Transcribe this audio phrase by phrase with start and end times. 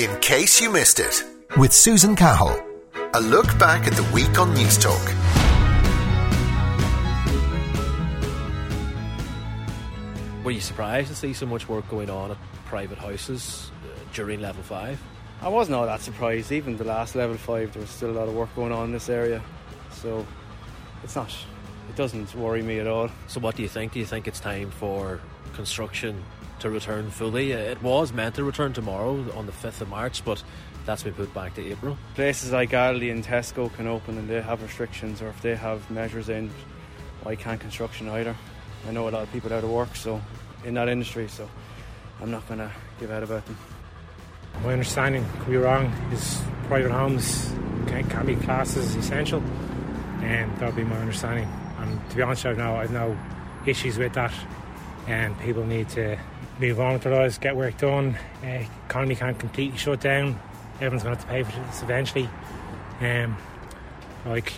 [0.00, 1.22] In case you missed it,
[1.58, 2.58] with Susan Cahill.
[3.12, 5.04] A look back at the week on Newstalk.
[10.42, 14.40] Were you surprised to see so much work going on at private houses uh, during
[14.40, 14.98] level 5?
[15.42, 16.50] I wasn't all that surprised.
[16.50, 18.92] Even the last level 5, there was still a lot of work going on in
[18.92, 19.42] this area.
[19.92, 20.26] So
[21.04, 21.30] it's not,
[21.90, 23.10] it doesn't worry me at all.
[23.28, 23.92] So, what do you think?
[23.92, 25.20] Do you think it's time for
[25.52, 26.24] construction
[26.60, 27.52] to return fully?
[27.54, 30.42] Uh, It was meant to return tomorrow on the 5th of March, but
[30.86, 31.96] that's been put back to April.
[32.14, 35.88] Places like Aldi and Tesco can open and they have restrictions, or if they have
[35.90, 36.50] measures in,
[37.22, 38.34] why can't construction either?
[38.88, 40.20] I know a lot of people out of work, so
[40.64, 41.48] in that industry, so
[42.22, 43.56] I'm not going to give out about them.
[44.64, 47.52] My understanding, could be wrong, is private homes
[47.86, 49.42] can, can be classed as essential,
[50.22, 51.48] and that would be my understanding.
[51.78, 53.16] And to be honest, I've no, I've no
[53.66, 54.32] issues with that,
[55.06, 56.18] and people need to
[56.60, 58.16] move on with their lives, get work done.
[58.44, 60.38] Uh, economy can't completely shut down.
[60.76, 62.28] Everyone's going to have to pay for this eventually.
[63.00, 63.36] Um,
[64.26, 64.52] like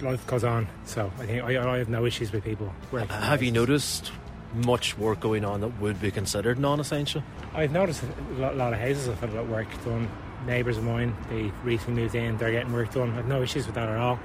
[0.00, 3.08] life goes on, so I think I, I have no issues with people working.
[3.08, 4.12] Have you noticed
[4.54, 7.22] much work going on that would be considered non essential?
[7.54, 10.08] I've noticed a lot, lot of houses have had a lot of work done.
[10.46, 13.10] Neighbours of mine, they recently moved in, they're getting work done.
[13.18, 14.20] I've no issues with that at all.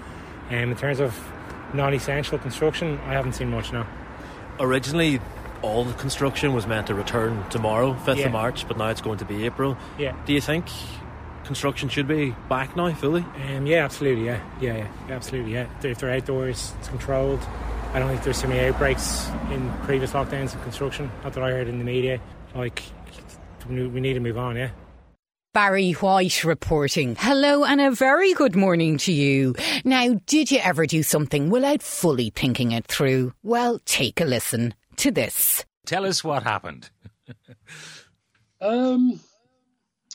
[0.50, 1.18] Um, in terms of
[1.74, 3.88] non-essential construction, I haven't seen much now.
[4.60, 5.20] Originally,
[5.64, 8.26] all the construction was meant to return tomorrow, 5th Yeah.
[8.28, 9.78] of March, but now it's going to be April.
[9.98, 10.14] Yeah.
[10.26, 10.66] Do you think
[11.46, 13.26] construction should be back now fully?
[13.56, 14.26] Um, yeah, absolutely.
[14.26, 15.54] Yeah, yeah, yeah, yeah, absolutely.
[15.54, 17.40] Yeah, if they're outdoors, it's controlled.
[17.94, 21.10] I don't think there's so many outbreaks in previous lockdowns of construction.
[21.24, 22.20] Not that I heard in the media.
[22.56, 22.84] Like,
[23.70, 24.56] we we need to move on.
[24.58, 24.70] Yeah.
[25.54, 27.16] Barry White reporting.
[27.20, 29.54] Hello and a very good morning to you.
[29.86, 33.34] Now, did you ever do something without fully thinking it through?
[33.44, 35.66] Well, take a listen to this.
[35.86, 36.90] Tell us what happened.
[38.64, 39.20] Um,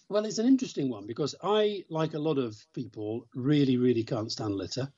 [0.08, 4.32] well, it's an interesting one because I, like a lot of people, really, really can't
[4.32, 4.90] stand litter.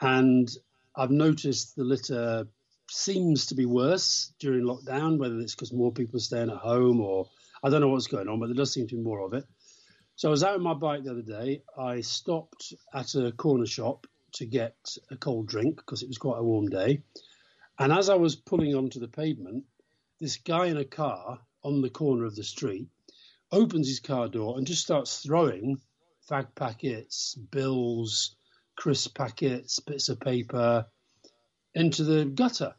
[0.00, 0.48] And
[0.94, 2.46] I've noticed the litter
[2.88, 7.00] seems to be worse during lockdown, whether it's because more people are staying at home
[7.00, 7.28] or
[7.64, 9.44] I don't know what's going on, but there does seem to be more of it.
[10.14, 11.62] So I was out on my bike the other day.
[11.76, 14.76] I stopped at a corner shop to get
[15.10, 17.02] a cold drink because it was quite a warm day.
[17.78, 19.64] And as I was pulling onto the pavement,
[20.20, 22.88] this guy in a car on the corner of the street
[23.50, 25.80] opens his car door and just starts throwing
[26.28, 28.36] fag packets, bills,
[28.76, 30.86] crisp packets, bits of paper
[31.74, 32.74] into the gutter,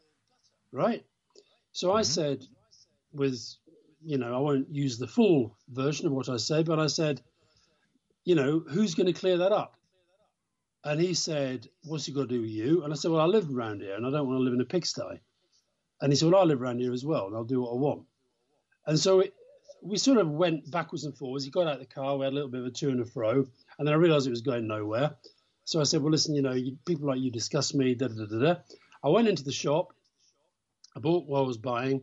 [0.72, 1.04] right?
[1.72, 2.10] So I mm-hmm.
[2.10, 2.46] said,
[3.12, 3.40] with,
[4.04, 7.20] you know, I won't use the full version of what I say, but I said,
[8.24, 9.75] you know, who's going to clear that up?
[10.86, 12.84] And he said, what's he got to do with you?
[12.84, 14.60] And I said, well, I live around here and I don't want to live in
[14.60, 15.20] a pigsty.
[16.00, 17.74] And he said, well, I live around here as well and I'll do what I
[17.74, 18.02] want.
[18.86, 19.34] And so it,
[19.82, 21.44] we sort of went backwards and forwards.
[21.44, 23.00] He got out of the car, we had a little bit of a to and
[23.00, 23.46] a fro,
[23.78, 25.16] and then I realised it was going nowhere.
[25.64, 28.26] So I said, "Well, listen, you know, you, people like you disgust me." Da, da,
[28.26, 28.54] da, da.
[29.02, 29.92] I went into the shop.
[30.94, 32.02] I bought what I was buying.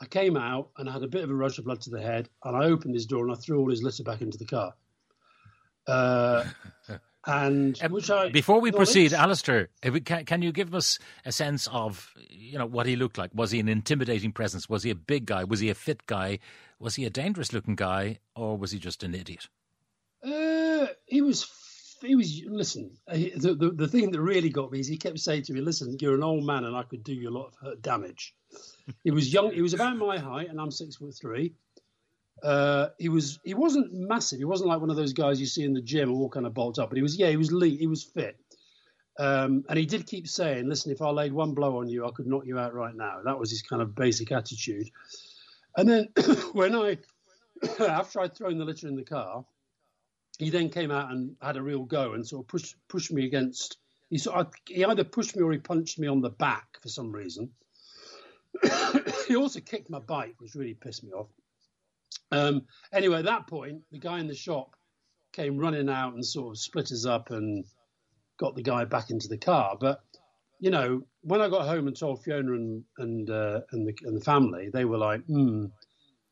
[0.00, 2.02] I came out and I had a bit of a rush of blood to the
[2.02, 4.44] head, and I opened his door and I threw all his litter back into the
[4.44, 4.74] car.
[5.86, 6.44] Uh,
[7.26, 10.74] and Um, which I Before we proceed, "It's- Alastair, if we can, can you give
[10.74, 13.30] us a sense of you know what he looked like?
[13.34, 14.68] Was he an intimidating presence?
[14.68, 15.44] Was he a big guy?
[15.44, 16.38] Was he a fit guy?
[16.78, 19.48] Was he a dangerous looking guy, or was he just an idiot?
[20.24, 21.46] Uh, he was.
[22.00, 22.42] He was.
[22.46, 25.60] Listen, the, the the thing that really got me is he kept saying to me,
[25.60, 28.34] "Listen, you're an old man, and I could do you a lot of damage."
[29.04, 29.52] he was young.
[29.52, 31.54] He was about my height, and I'm six foot three.
[32.42, 33.38] Uh, he was.
[33.44, 34.38] He wasn't massive.
[34.38, 36.54] He wasn't like one of those guys you see in the gym all kind of
[36.54, 36.90] bolt up.
[36.90, 37.16] But he was.
[37.16, 37.78] Yeah, he was lean.
[37.78, 38.36] He was fit.
[39.18, 42.10] Um, and he did keep saying, "Listen, if I laid one blow on you, I
[42.10, 44.88] could knock you out right now." That was his kind of basic attitude.
[45.76, 46.08] And then
[46.52, 46.98] when I,
[47.80, 49.44] after I'd thrown the litter in the car,
[50.38, 53.24] he then came out and had a real go and sort of pushed pushed me
[53.24, 53.76] against.
[54.10, 56.88] He sort of, he either pushed me or he punched me on the back for
[56.88, 57.50] some reason.
[59.28, 61.28] he also kicked my bike, which really pissed me off.
[62.32, 62.62] Um,
[62.92, 64.74] anyway, at that point, the guy in the shop
[65.32, 67.64] came running out and sort of split us up and
[68.38, 69.76] got the guy back into the car.
[69.78, 70.00] But
[70.58, 74.16] you know, when I got home and told Fiona and and uh, and, the, and
[74.16, 75.66] the family, they were like, "Hmm."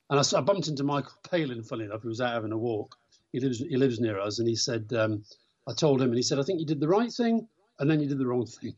[0.08, 2.96] And I bumped into Michael Palin, funny enough, who was out having a walk.
[3.32, 5.22] He lives he lives near us, and he said, um,
[5.68, 7.46] I told him, and he said, I think you did the right thing,
[7.78, 8.74] and then you did the wrong thing.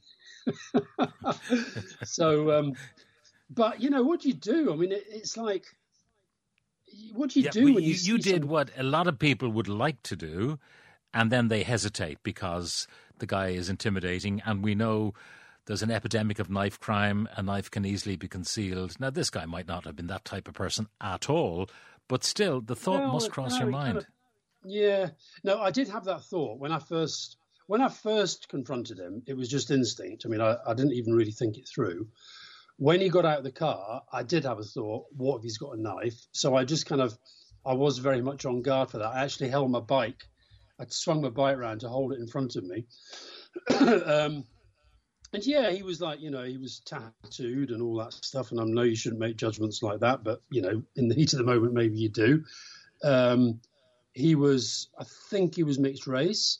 [2.05, 2.75] so, um,
[3.49, 4.73] but you know, what do you do?
[4.73, 5.65] I mean, it, it's like,
[7.12, 9.49] what do you do well, when you, you, you did what a lot of people
[9.50, 10.59] would like to do,
[11.15, 12.87] and then they hesitate because
[13.19, 15.15] the guy is intimidating, and we know
[15.67, 17.29] there's an epidemic of knife crime.
[17.37, 18.99] A knife can easily be concealed.
[18.99, 21.69] Now, this guy might not have been that type of person at all,
[22.09, 23.97] but still, the thought Well, must cross no, your it kind mind.
[23.99, 24.06] of-
[24.65, 25.11] Yeah,
[25.44, 27.37] no, I did have that thought when I first
[27.69, 29.23] when I first confronted him.
[29.27, 30.25] It was just instinct.
[30.27, 32.09] I mean, I, I didn't even really think it through.
[32.77, 35.59] When he got out of the car, I did have a thought: what if he's
[35.59, 36.27] got a knife?
[36.33, 37.17] So I just kind of,
[37.65, 39.07] I was very much on guard for that.
[39.07, 40.25] I actually held my bike.
[40.81, 42.87] I swung my bike around to hold it in front of me.
[43.81, 44.45] um,
[45.33, 48.51] and yeah, he was like, you know, he was tattooed and all that stuff.
[48.51, 51.33] And I know you shouldn't make judgments like that, but you know, in the heat
[51.33, 52.45] of the moment, maybe you do.
[53.03, 53.61] Um,
[54.13, 56.59] he was, I think he was mixed race,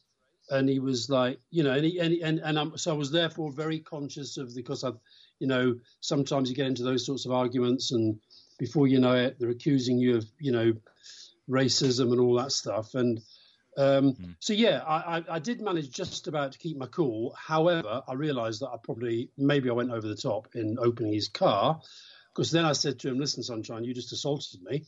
[0.51, 3.11] and he was like, you know, and he, and and, and I'm, so I was
[3.11, 4.99] therefore very conscious of because I've,
[5.43, 8.19] you know, sometimes you get into those sorts of arguments, and
[8.59, 10.73] before you know it, they're accusing you of, you know,
[11.49, 13.21] racism and all that stuff, and.
[13.79, 14.05] Um,
[14.41, 17.35] So yeah, I, I, I did manage just about to keep my cool.
[17.39, 21.29] However, I realised that I probably maybe I went over the top in opening his
[21.29, 21.81] car,
[22.35, 24.85] because then I said to him, "Listen, sunshine, you just assaulted me,"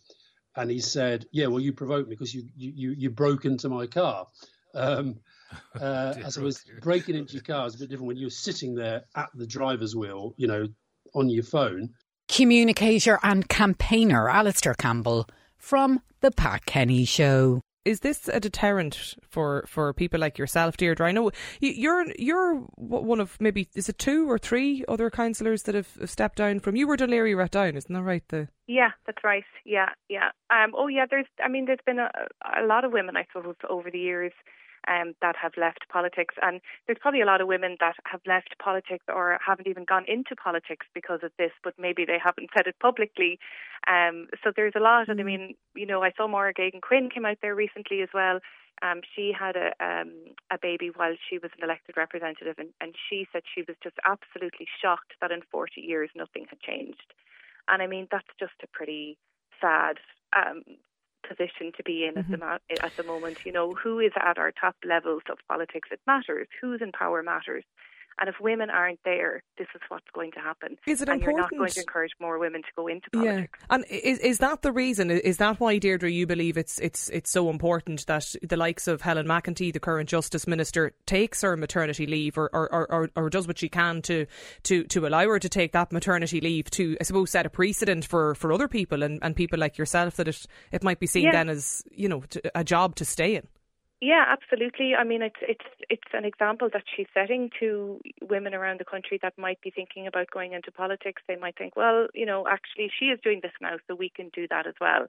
[0.54, 3.68] and he said, "Yeah, well, you provoked me because you you you, you broke into
[3.70, 4.26] my car."
[4.74, 5.20] Um,
[5.80, 8.74] uh, as I was breaking into your car, it's a bit different when you're sitting
[8.74, 10.66] there at the driver's wheel, you know,
[11.14, 11.90] on your phone.
[12.28, 17.60] Communicator and campaigner Alastair Campbell from The Pat Kenny Show.
[17.84, 21.06] Is this a deterrent for, for people like yourself, Deirdre?
[21.06, 21.30] I know
[21.60, 25.94] you- you're you're one of maybe is it two or three other councillors that have
[26.00, 28.26] have stepped down from you were Dún Laoghaire Rathdown, isn't that right?
[28.28, 29.44] The Yeah, that's right.
[29.66, 30.30] Yeah, yeah.
[30.48, 31.04] Um, oh, yeah.
[31.08, 32.10] There's, I mean, there's been a,
[32.58, 34.32] a lot of women, I suppose, over the years,
[34.88, 38.54] um, that have left politics, and there's probably a lot of women that have left
[38.62, 42.66] politics or haven't even gone into politics because of this, but maybe they haven't said
[42.66, 43.38] it publicly.
[43.88, 47.10] Um, so there's a lot, and I mean, you know, I saw Maura Gagan Quinn
[47.12, 48.40] came out there recently as well.
[48.82, 50.12] Um, she had a um,
[50.50, 53.96] a baby while she was an elected representative, and, and she said she was just
[54.04, 57.14] absolutely shocked that in 40 years nothing had changed.
[57.68, 59.16] And I mean, that's just a pretty
[59.60, 59.98] sad
[60.36, 60.62] um,
[61.26, 62.46] position to be in at the mm-hmm.
[62.46, 63.44] ma- at the moment.
[63.44, 65.88] You know, who is at our top levels of politics?
[65.90, 66.48] It matters.
[66.60, 67.64] Who's in power matters.
[68.18, 70.76] And if women aren't there, this is what's going to happen.
[70.86, 73.58] Is it and you're not going to encourage more women to go into politics.
[73.60, 75.10] yeah, and is is that the reason?
[75.10, 79.02] Is that why Deirdre you believe it's it's it's so important that the likes of
[79.02, 83.46] Helen McEntee, the current Justice Minister, takes her maternity leave or or, or, or, does
[83.48, 84.26] what she can to,
[84.64, 88.04] to to allow her to take that maternity leave to I suppose set a precedent
[88.04, 91.24] for, for other people and, and people like yourself that it it might be seen
[91.24, 91.32] Yeah.
[91.32, 92.22] then as you know
[92.54, 93.46] a job to stay in.
[94.04, 94.94] Yeah, absolutely.
[94.94, 99.18] I mean, it's it's it's an example that she's setting to women around the country
[99.22, 101.22] that might be thinking about going into politics.
[101.26, 104.28] They might think, well, you know, actually, she is doing this now, so we can
[104.34, 105.06] do that as well.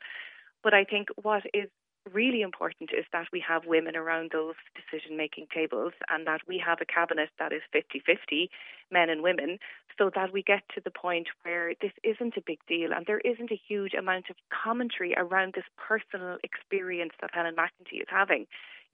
[0.64, 1.70] But I think what is
[2.14, 6.58] really important is that we have women around those decision making tables and that we
[6.66, 8.50] have a cabinet that is 50 50,
[8.92, 9.60] men and women,
[9.98, 13.22] so that we get to the point where this isn't a big deal and there
[13.26, 18.46] isn't a huge amount of commentary around this personal experience that Helen McEntee is having.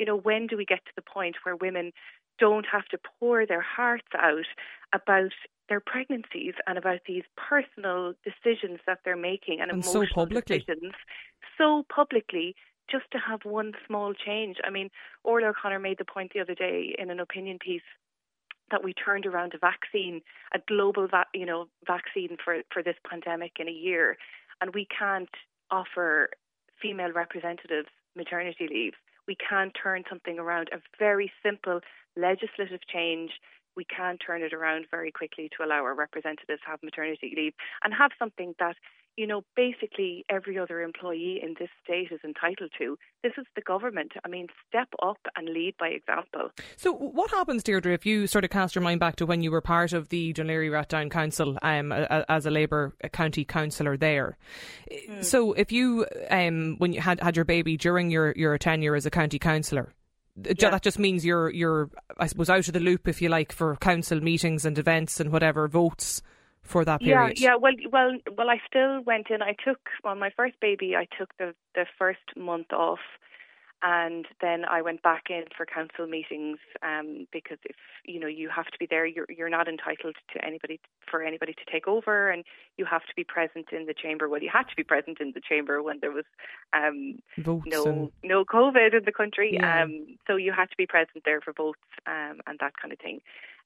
[0.01, 1.91] You know, when do we get to the point where women
[2.39, 4.47] don't have to pour their hearts out
[4.93, 5.31] about
[5.69, 10.57] their pregnancies and about these personal decisions that they're making and, And so emotional publicly.
[10.57, 10.93] decisions
[11.55, 12.55] so publicly
[12.89, 14.57] just to have one small change.
[14.63, 14.89] I mean,
[15.23, 17.89] Orla O'Connor made the point the other day in an opinion piece
[18.71, 20.21] that we turned around a vaccine,
[20.51, 24.17] a global, va- you know, vaccine for for this pandemic in a year,
[24.61, 25.29] and we can't
[25.69, 26.31] offer
[26.81, 28.93] female representatives maternity leave.
[29.31, 30.67] We can't turn something around.
[30.73, 31.79] A very simple
[32.17, 33.31] legislative change.
[33.77, 37.93] We can turn it around very quickly to allow our representatives have maternity leave and
[37.93, 38.75] have something that
[39.17, 42.97] you know, basically every other employee in this state is entitled to.
[43.23, 44.13] This is the government.
[44.23, 46.49] I mean, step up and lead by example.
[46.77, 49.51] So, what happens, Deirdre, if you sort of cast your mind back to when you
[49.51, 54.37] were part of the Dún Laoghaire Rathdown Council um, as a Labour county councillor there?
[55.21, 59.05] So, if you, um, when you had, had your baby during your, your tenure as
[59.05, 59.93] a county councillor,
[60.43, 60.69] Yeah.
[60.71, 63.75] that just means you're, you're, I suppose, out of the loop, if you like, for
[63.77, 66.21] council meetings and events and whatever votes
[66.63, 67.39] for that period.
[67.39, 67.55] Yeah, yeah.
[67.55, 68.49] Well, well, well.
[68.49, 69.41] I still went in.
[69.41, 70.95] I took on my first baby.
[70.95, 72.99] I took the the first month off,
[73.83, 76.59] and then I went back in for council meetings.
[76.83, 77.75] Um, because if
[78.05, 81.53] you know you have to be there, you're you're not entitled to anybody for anybody
[81.53, 82.43] to take over, and
[82.77, 84.29] you have to be present in the chamber.
[84.29, 86.25] Well, you had to be present in the chamber when there was
[86.73, 89.51] um Votes no and- no COVID in the country.
[89.53, 89.83] Yeah.
[89.83, 92.99] Um, so you had to be present there for votes um, and that kind of
[92.99, 93.19] thing.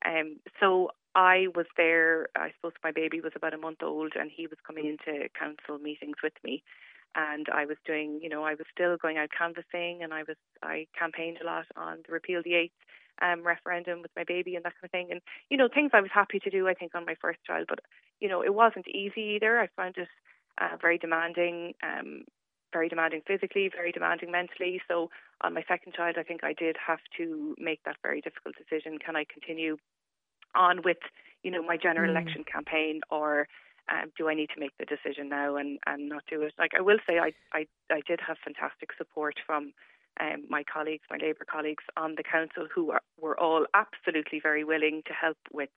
[0.04, 2.28] Um, so I was there.
[2.36, 5.80] I suppose my baby was about a month old, and he was coming into council
[5.80, 6.64] meetings with me.
[7.16, 10.36] And I was doing, you know, I was still going out canvassing, and I was
[10.62, 12.74] I campaigned a lot on the repeal the eighth
[13.22, 15.08] um, referendum with my baby and that kind of thing.
[15.12, 16.68] And you know, things I was happy to do.
[16.68, 17.80] I think on my first child, but
[18.20, 19.60] you know, it wasn't easy either.
[19.60, 20.10] I found it
[20.60, 21.74] uh, very demanding.
[21.84, 22.24] Um,
[22.76, 24.82] very demanding physically, very demanding mentally.
[24.90, 25.10] So
[25.46, 29.00] on my second child, I think I did have to make that very difficult decision.
[29.00, 29.78] Can I continue
[30.54, 30.98] on with,
[31.44, 32.16] you know, my general mm.
[32.16, 33.48] election campaign or
[33.92, 36.54] um, do I need to make the decision now and, and not do it?
[36.60, 39.72] Like I will say, I, I, I did have fantastic support from
[40.20, 44.64] um, my colleagues, my Labour colleagues on the council, who are, were all absolutely very
[44.64, 45.70] willing to help with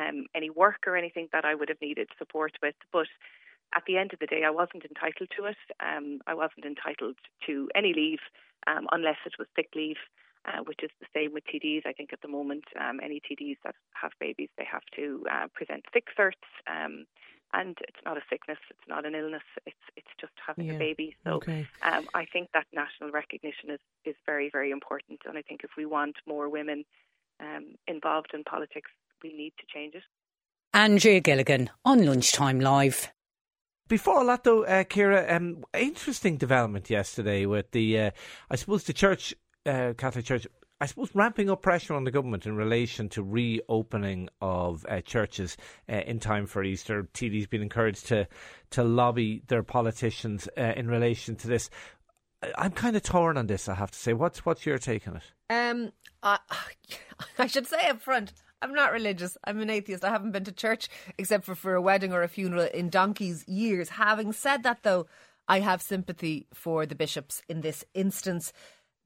[0.00, 2.76] um, any work or anything that I would have needed support with.
[2.92, 3.08] But
[3.74, 5.56] at the end of the day, I wasn't entitled to it.
[5.80, 8.20] Um, I wasn't entitled to any leave
[8.66, 9.98] um, unless it was sick leave.
[10.46, 11.84] Uh, which is the same with TDs.
[11.86, 15.48] I think at the moment, um, any TDs that have babies, they have to uh,
[15.52, 16.46] present sick certs.
[16.70, 17.04] Um,
[17.52, 20.74] and it's not a sickness, it's not an illness, it's it's just having yeah.
[20.74, 21.16] a baby.
[21.24, 21.66] So okay.
[21.82, 25.20] um, I think that national recognition is, is very, very important.
[25.26, 26.84] And I think if we want more women
[27.40, 28.90] um, involved in politics,
[29.22, 30.02] we need to change it.
[30.74, 33.10] Andrea Gilligan on Lunchtime Live.
[33.88, 38.10] Before all that, though, uh, Ciara, um, interesting development yesterday with the, uh,
[38.50, 40.46] I suppose, the church, uh, Catholic Church
[40.78, 45.56] I suppose, ramping up pressure on the government in relation to reopening of uh, churches
[45.88, 47.08] uh, in time for Easter.
[47.14, 48.28] TD's been encouraged to
[48.70, 51.70] to lobby their politicians uh, in relation to this.
[52.58, 53.70] I'm kind of torn on this.
[53.70, 54.12] I have to say.
[54.12, 55.22] What's what's your take on it?
[55.48, 56.40] Um, I,
[57.38, 58.34] I should say up front.
[58.62, 59.36] I'm not religious.
[59.44, 60.04] I'm an atheist.
[60.04, 63.46] I haven't been to church except for for a wedding or a funeral in donkey's
[63.46, 63.90] years.
[63.90, 65.06] Having said that, though,
[65.48, 68.52] I have sympathy for the bishops in this instance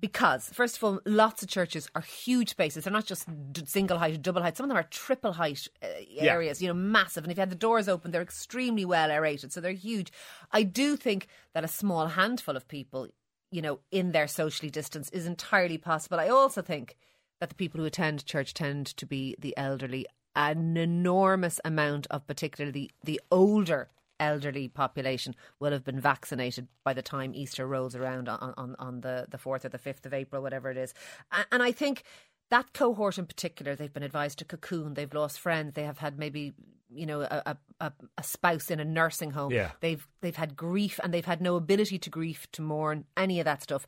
[0.01, 3.27] because first of all lots of churches are huge spaces they're not just
[3.67, 6.67] single height double height some of them are triple height uh, areas yeah.
[6.67, 9.61] you know massive and if you had the doors open they're extremely well aerated so
[9.61, 10.11] they're huge
[10.53, 13.09] i do think that a small handful of people
[13.51, 16.97] you know in their socially distance is entirely possible i also think
[17.41, 20.07] that the people who attend church tend to be the elderly
[20.37, 23.89] an enormous amount of particularly the older
[24.21, 29.01] elderly population will have been vaccinated by the time Easter rolls around on, on, on
[29.01, 30.95] the, the 4th or the 5th of April, whatever it is.
[31.51, 32.05] And I think
[32.51, 34.95] that cohort in particular, they've been advised to cocoon.
[34.95, 35.73] They've lost friends.
[35.75, 36.53] They have had maybe,
[36.93, 39.53] you know, a, a, a, spouse in a nursing home.
[39.53, 39.71] Yeah.
[39.81, 43.45] They've they've had grief and they've had no ability to grief, to mourn, any of
[43.45, 43.87] that stuff.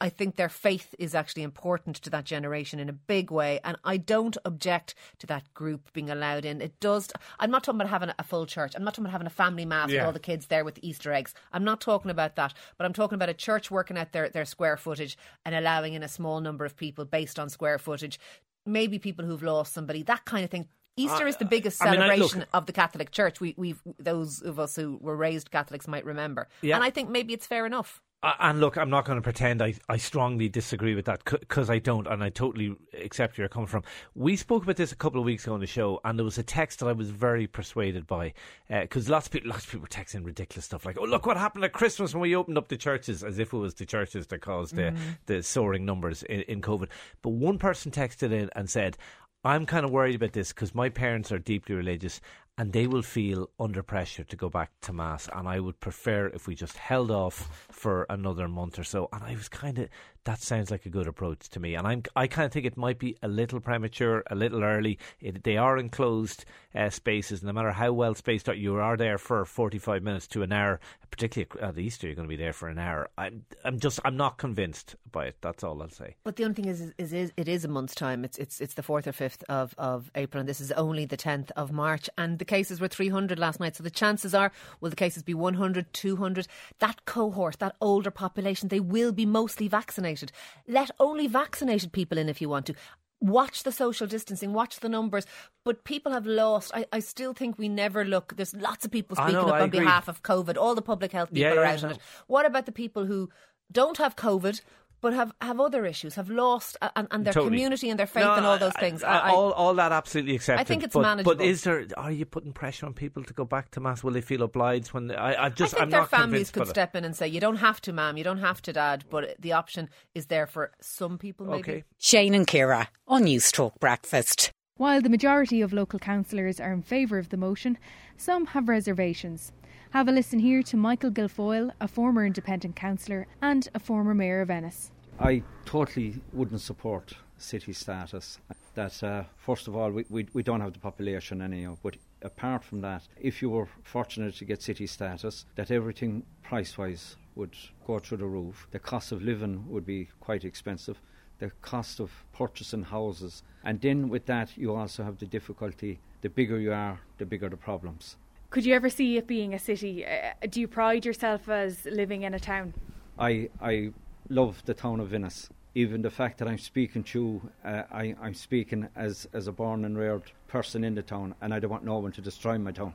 [0.00, 3.60] I think their faith is actually important to that generation in a big way.
[3.62, 6.60] And I don't object to that group being allowed in.
[6.62, 7.10] It does.
[7.38, 8.72] I'm not talking about having a full church.
[8.74, 10.00] I'm not talking about having a family mass yeah.
[10.00, 11.34] with all the kids there with Easter eggs.
[11.52, 12.54] I'm not talking about that.
[12.78, 16.02] But I'm talking about a church working out their, their square footage and allowing in
[16.02, 18.18] a small number of people based on square footage.
[18.64, 20.68] Maybe people who've lost somebody, that kind of thing.
[20.96, 23.40] Easter is the biggest celebration I mean, I, of the Catholic Church.
[23.40, 26.74] We, we've those of us who were raised Catholics might remember, yeah.
[26.74, 28.02] and I think maybe it's fair enough.
[28.22, 31.78] And look, I'm not going to pretend I, I strongly disagree with that because I
[31.78, 33.82] don't, and I totally accept where you're coming from.
[34.14, 36.36] We spoke about this a couple of weeks ago on the show, and there was
[36.36, 38.34] a text that I was very persuaded by
[38.68, 41.24] because uh, lots of people, lots of people were texting ridiculous stuff like, "Oh, look
[41.24, 43.86] what happened at Christmas when we opened up the churches," as if it was the
[43.86, 45.10] churches that caused the mm-hmm.
[45.24, 46.88] the soaring numbers in, in COVID.
[47.22, 48.98] But one person texted in and said,
[49.42, 52.20] I'm kind of worried about this because my parents are deeply religious
[52.60, 55.30] and they will feel under pressure to go back to mass.
[55.34, 59.08] And I would prefer if we just held off for another month or so.
[59.14, 59.88] And I was kind of
[60.24, 61.74] that sounds like a good approach to me.
[61.74, 64.98] And I'm I kind of think it might be a little premature, a little early.
[65.20, 67.42] It, they are enclosed uh, spaces.
[67.42, 70.80] No matter how well spaced out, you are there for 45 minutes to an hour.
[71.10, 73.08] Particularly at Easter, you're going to be there for an hour.
[73.16, 75.36] I'm I'm just I'm not convinced by it.
[75.40, 76.16] That's all I'll say.
[76.22, 78.24] But the only thing is, is, is it is a month's time.
[78.24, 81.16] It's it's it's the fourth or fifth of of April, and this is only the
[81.16, 82.08] 10th of March.
[82.18, 83.76] And the cases were 300 last night.
[83.76, 86.46] So the chances are, will the cases be 100, 200?
[86.80, 90.32] That cohort, that older population, they will be mostly vaccinated.
[90.68, 92.74] Let only vaccinated people in if you want to
[93.20, 95.26] watch the social distancing, watch the numbers.
[95.64, 96.72] But people have lost.
[96.74, 98.36] I, I still think we never look.
[98.36, 99.80] There's lots of people speaking know, up I on agree.
[99.80, 100.56] behalf of COVID.
[100.56, 101.98] All the public health people yeah, are yeah, out on it.
[102.26, 103.30] What about the people who
[103.70, 104.60] don't have COVID
[105.00, 107.50] but have, have other issues, have lost uh, and, and their totally.
[107.50, 109.02] community and their faith no, and all those things.
[109.02, 110.60] I, I, all, all that absolutely accepted.
[110.60, 111.34] I think it's but, manageable.
[111.36, 111.86] But is there?
[111.96, 114.02] Are you putting pressure on people to go back to mass?
[114.04, 115.10] Will they feel obliged when?
[115.10, 117.40] I, I just I think I'm their not families could step in and say, "You
[117.40, 118.16] don't have to, ma'am.
[118.16, 121.46] You don't have to, dad." But the option is there for some people.
[121.46, 121.58] Maybe.
[121.60, 121.84] Okay.
[121.98, 124.52] Shane and Ciara on Newstalk Breakfast.
[124.76, 127.76] While the majority of local councillors are in favour of the motion,
[128.16, 129.52] some have reservations.
[129.92, 134.40] Have a listen here to Michael Guilfoyle, a former independent councillor and a former mayor
[134.40, 134.92] of Ennis.
[135.18, 138.38] I totally wouldn't support city status.
[138.74, 141.76] That uh, first of all, we, we, we don't have the population anyhow.
[141.82, 146.78] But apart from that, if you were fortunate to get city status, that everything price
[146.78, 148.68] wise would go through the roof.
[148.70, 151.00] The cost of living would be quite expensive.
[151.40, 153.42] The cost of purchasing houses.
[153.64, 157.48] And then with that, you also have the difficulty the bigger you are, the bigger
[157.48, 158.16] the problems.
[158.50, 160.04] Could you ever see it being a city?
[160.04, 162.74] Uh, do you pride yourself as living in a town?
[163.16, 163.92] I, I
[164.28, 165.48] love the town of Ennis.
[165.76, 169.52] Even the fact that I'm speaking to you, uh, I, I'm speaking as, as a
[169.52, 172.58] born and reared person in the town, and I don't want no one to destroy
[172.58, 172.94] my town.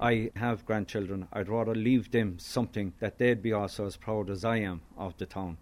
[0.00, 1.28] I have grandchildren.
[1.32, 5.16] I'd rather leave them something that they'd be also as proud as I am of
[5.18, 5.56] the town,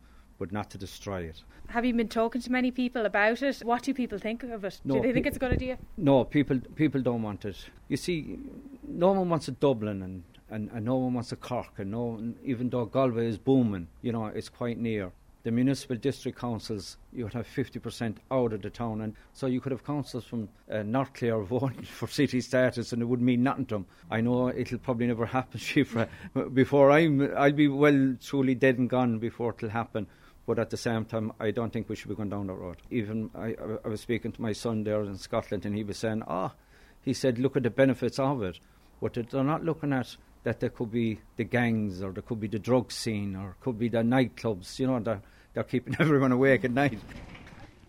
[0.45, 1.43] but not to destroy it.
[1.69, 3.61] Have you been talking to many people about it?
[3.61, 4.79] What do people think of it?
[4.85, 5.79] No, do they think pe- it's a good idea?
[5.97, 7.57] No, people people don't want it.
[7.89, 8.39] You see,
[8.87, 12.03] no one wants a Dublin and, and, and no one wants a Cork, and no
[12.03, 15.13] one, even though Galway is booming, you know, it's quite near.
[15.45, 19.61] The municipal district councils, you would have 50% out of the town, and so you
[19.63, 23.43] could have councils from uh, North Clare voting for city status, and it wouldn't mean
[23.43, 23.87] nothing to them.
[24.11, 26.07] I know it'll probably never happen, Shifra.
[26.53, 30.07] Before I'm, I'll be well truly dead and gone before it'll happen.
[30.47, 32.77] But at the same time, I don't think we should be going down that road.
[32.91, 36.23] Even I, I was speaking to my son there in Scotland, and he was saying,
[36.27, 36.59] "Ah, oh,
[37.01, 38.61] he said, look at the benefits of it,
[39.01, 42.49] but they're not looking at that there could be the gangs, or there could be
[42.49, 44.79] the drug scene, or could be the nightclubs.
[44.79, 45.23] You know, they're,
[45.55, 46.99] they're keeping everyone awake at night."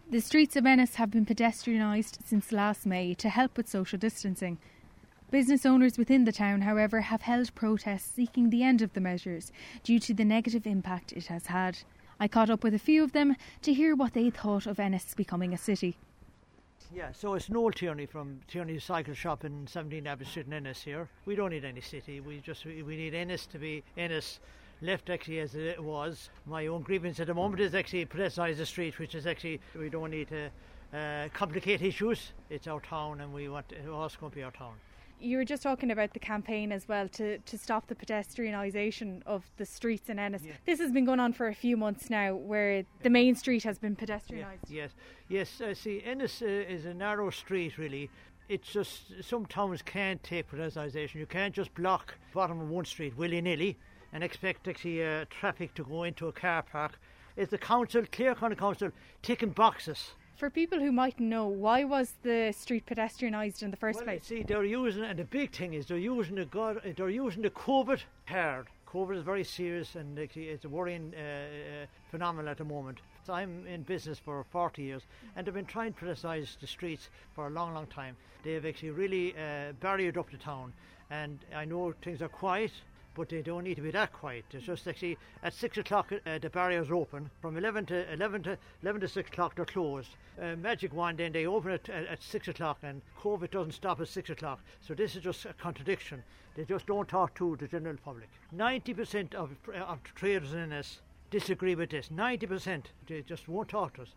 [0.10, 4.60] The streets of Ennis have been pedestrianised since last May to help with social distancing.
[5.32, 9.52] Business owners within the town, however, have held protests seeking the end of the measures
[9.84, 11.80] due to the negative impact it has had.
[12.20, 15.14] I caught up with a few of them to hear what they thought of Ennis
[15.14, 15.98] becoming a city.
[16.94, 20.82] Yeah, so it's Noel Tierney from Tierney's Cycle Shop in 17 Abbott Street in Ennis
[20.82, 21.10] here.
[21.26, 22.22] We don't need any city.
[22.22, 24.40] We just we need Ennis to be Ennis
[24.82, 26.30] left actually as it was.
[26.46, 29.90] My own grievance at the moment is actually pedestrianise the street, which is actually we
[29.90, 30.50] don't need to
[30.98, 32.32] uh, complicate issues.
[32.50, 34.76] It's our town, and we want it also going to be our town.
[35.20, 39.50] You were just talking about the campaign as well to, to stop the pedestrianisation of
[39.58, 40.44] the streets in Ennis.
[40.44, 40.54] Yeah.
[40.66, 43.80] This has been going on for a few months now, where the main street has
[43.80, 44.70] been pedestrianised.
[44.70, 44.92] Yes,
[45.30, 45.62] yes.
[45.62, 48.10] Uh, see, Ennis uh, is a narrow street, really.
[48.50, 51.16] It's just some towns can't take pedestrianisation.
[51.16, 53.78] You can't just block bottom of one street willy nilly
[54.14, 57.00] and expect actually uh, traffic to go into a car park.
[57.36, 58.92] Is the council, Clare County Council,
[59.22, 60.12] ticking boxes.
[60.36, 64.26] For people who mightn't know, why was the street pedestrianised in the first well, place?
[64.26, 67.50] See, they're using, and the big thing is they're using the God, they're using the
[67.50, 68.68] COVID card.
[68.86, 73.00] COVID is very serious, and it's a worrying uh, uh, phenomenon at the moment.
[73.26, 75.04] So I'm in business for 40 years,
[75.36, 78.18] and they've been trying to criticise the streets for a long, long time.
[78.44, 80.74] They have actually really uh, barriered up the town,
[81.12, 82.72] and I know things are quiet
[83.16, 84.46] but they don't need to be that quiet.
[84.52, 87.30] It's just actually at six o'clock uh, the barriers open.
[87.42, 90.10] From eleven to eleven to eleven to six o'clock they're closed.
[90.42, 94.02] Uh, magic one then they open it at, at six o'clock, and COVID doesn't stop
[94.02, 94.60] at six o'clock.
[94.82, 96.24] So this is just a contradiction.
[96.56, 98.30] They just don't talk to the general public.
[98.52, 101.00] Ninety percent of of traders in this
[101.32, 102.12] disagree with this.
[102.12, 104.10] Ninety percent they just won't talk to us.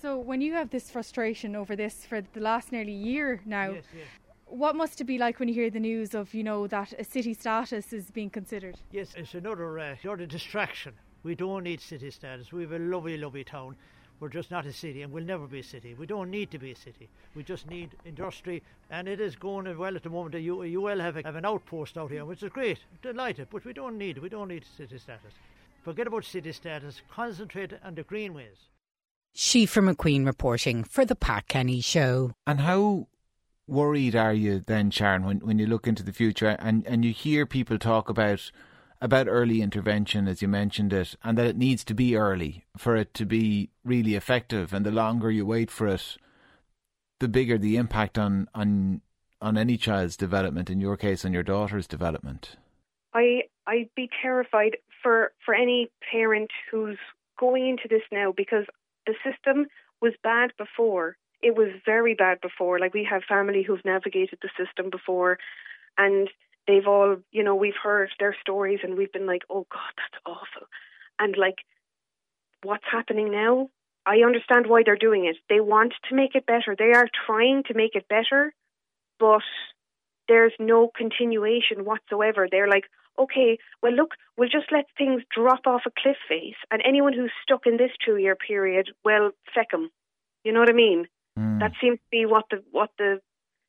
[0.00, 3.70] So when you have this frustration over this for the last nearly year now.
[3.70, 4.06] Yes, yes
[4.50, 7.04] what must it be like when you hear the news of you know that a
[7.04, 8.76] city status is being considered?
[8.90, 10.94] Yes, it's another uh, another distraction.
[11.22, 12.52] We don't need city status.
[12.52, 13.76] We have a lovely, lovely town.
[14.20, 15.94] We're just not a city, and we'll never be a city.
[15.94, 17.08] We don't need to be a city.
[17.36, 20.34] We just need industry, and it is going well at the moment.
[20.42, 22.78] You you will have, a, have an outpost out here, which is great.
[23.02, 25.34] Delighted, but we don't need we don't need city status.
[25.82, 27.02] Forget about city status.
[27.10, 28.68] Concentrate on the greenways.
[29.34, 32.32] She from McQueen reporting for the Pat Kenny Show.
[32.46, 33.06] And how
[33.68, 37.12] worried are you then, Sharon, when, when you look into the future and, and you
[37.12, 38.50] hear people talk about
[39.00, 42.96] about early intervention, as you mentioned it, and that it needs to be early for
[42.96, 46.16] it to be really effective, and the longer you wait for it,
[47.20, 49.00] the bigger the impact on on
[49.40, 50.68] on any child's development.
[50.68, 52.56] In your case, on your daughter's development.
[53.14, 56.98] I I'd be terrified for for any parent who's
[57.38, 58.64] going into this now because
[59.06, 59.66] the system
[60.00, 62.78] was bad before it was very bad before.
[62.78, 65.38] Like we have family who've navigated the system before,
[65.96, 66.28] and
[66.66, 70.22] they've all, you know, we've heard their stories, and we've been like, oh God, that's
[70.26, 70.66] awful.
[71.18, 71.58] And like,
[72.62, 73.68] what's happening now?
[74.06, 75.36] I understand why they're doing it.
[75.48, 76.74] They want to make it better.
[76.76, 78.54] They are trying to make it better,
[79.20, 79.42] but
[80.28, 82.48] there's no continuation whatsoever.
[82.50, 82.84] They're like,
[83.18, 87.32] okay, well, look, we'll just let things drop off a cliff face, and anyone who's
[87.42, 89.90] stuck in this two year period, well, feck 'em.
[90.44, 91.08] You know what I mean?
[91.38, 91.60] Mm.
[91.60, 93.20] That seems to be what the what the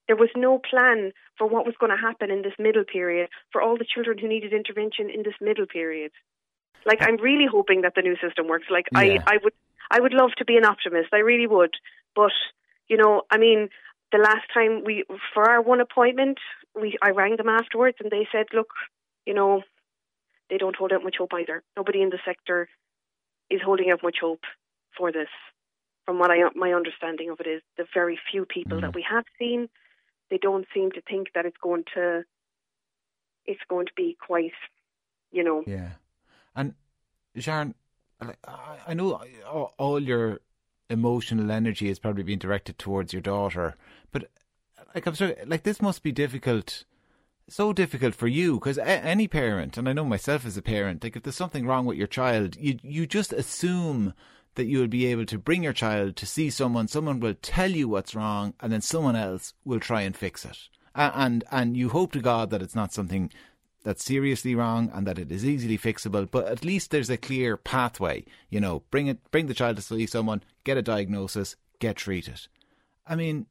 [0.08, 3.62] there was no plan for what was going to happen in this middle period for
[3.62, 6.12] all the children who needed intervention in this middle period.
[6.86, 8.66] Like I'm really hoping that the new system works.
[8.70, 9.00] Like Yeah.
[9.00, 9.54] I I would
[9.92, 11.10] I would love to be an optimist.
[11.14, 11.76] I really would.
[12.16, 12.32] But
[12.88, 13.70] you know, I mean,
[14.12, 15.04] the last time we
[15.34, 16.40] for our one appointment,
[16.74, 18.70] we I rang them afterwards and they said, look,
[19.26, 19.62] you know,
[20.50, 21.64] they don't hold out much hope either.
[21.78, 22.68] Nobody in the sector
[23.50, 24.44] is holding out much hope
[24.98, 25.30] for this.
[26.10, 28.96] From what I my understanding of it is, the very few people that mm.
[28.96, 29.70] we have seen,
[30.32, 32.24] they don't seem to think that it's going to
[33.46, 34.54] it's going to be quite,
[35.32, 35.64] you know.
[35.68, 35.92] Yeah.
[36.56, 36.74] And
[37.38, 37.76] Sharon,
[38.88, 39.22] I know
[39.78, 40.40] all your
[40.90, 43.76] emotional energy is probably being directed towards your daughter,
[44.12, 44.32] but
[44.96, 46.86] like I'm sorry, like this must be difficult,
[47.48, 51.16] so difficult for you because any parent, and I know myself as a parent, like
[51.16, 54.16] if there's something wrong with your child, you you just assume
[54.60, 57.72] that you will be able to bring your child to see someone, someone will tell
[57.72, 60.68] you what's wrong, and then someone else will try and fix it.
[60.94, 63.32] And and you hope to God that it's not something
[63.84, 67.56] that's seriously wrong and that it is easily fixable, but at least there's a clear
[67.56, 68.26] pathway.
[68.50, 72.42] You know, bring it, bring the child to see someone, get a diagnosis, get treated.
[73.08, 73.46] I mean,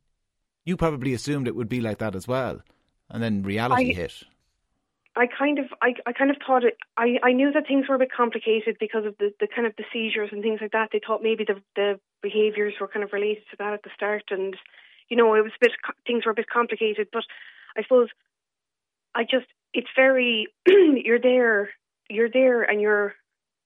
[0.67, 2.61] you probably assumed it would be like that as well,
[3.09, 4.25] and then reality I, hit.
[5.19, 6.77] I kind of, I, I kind of thought it.
[6.97, 9.75] I, I knew that things were a bit complicated because of the, the kind of
[9.77, 10.91] the seizures and things like that.
[10.93, 14.25] They thought maybe the the behaviours were kind of related to that at the start,
[14.31, 14.57] and
[15.09, 15.73] you know, it was a bit
[16.07, 17.09] things were a bit complicated.
[17.13, 17.25] But
[17.77, 18.09] I suppose
[19.15, 21.71] I just it's very you're there
[22.09, 23.15] you're there and you're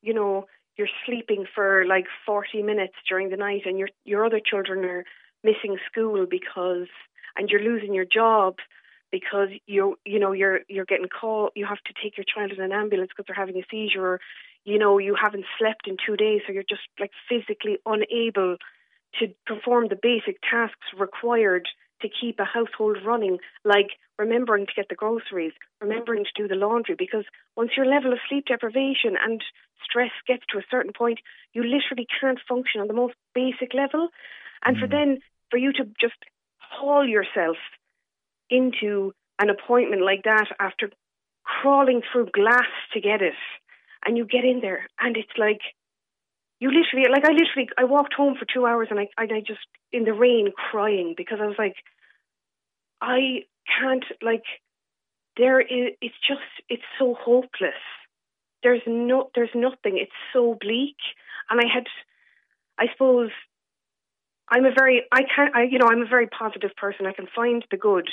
[0.03, 4.41] you know you're sleeping for like 40 minutes during the night and your your other
[4.45, 5.05] children are
[5.45, 6.88] missing school because
[7.37, 8.57] and you're losing your job
[9.12, 12.64] because you're you know you're you're getting called you have to take your child in
[12.64, 14.20] an ambulance because they're having a seizure or
[14.64, 18.57] you know you haven't slept in 2 days so you're just like physically unable
[19.20, 21.68] to perform the basic tasks required
[22.03, 26.55] to keep a household running, like remembering to get the groceries, remembering to do the
[26.55, 27.25] laundry, because
[27.57, 29.42] once your level of sleep deprivation and
[29.85, 31.20] stress gets to a certain point,
[31.53, 34.09] you literally can't function on the most basic level.
[34.64, 34.81] And mm.
[34.81, 35.20] for then,
[35.51, 36.18] for you to just
[36.59, 37.57] haul yourself
[38.53, 40.91] into an appointment like that after
[41.43, 43.35] crawling through glass to get it,
[44.05, 45.61] and you get in there, and it's like,
[46.62, 49.67] you literally like I literally I walked home for two hours and I I just
[49.91, 51.75] in the rain crying because I was like
[53.01, 54.45] I can't like
[55.37, 57.83] there is it's just it's so hopeless.
[58.62, 59.99] There's no there's nothing.
[59.99, 60.99] It's so bleak.
[61.51, 61.87] And I had
[62.79, 63.31] I suppose
[64.49, 67.07] I'm a very I can I you know I'm a very positive person.
[67.07, 68.09] I can find the good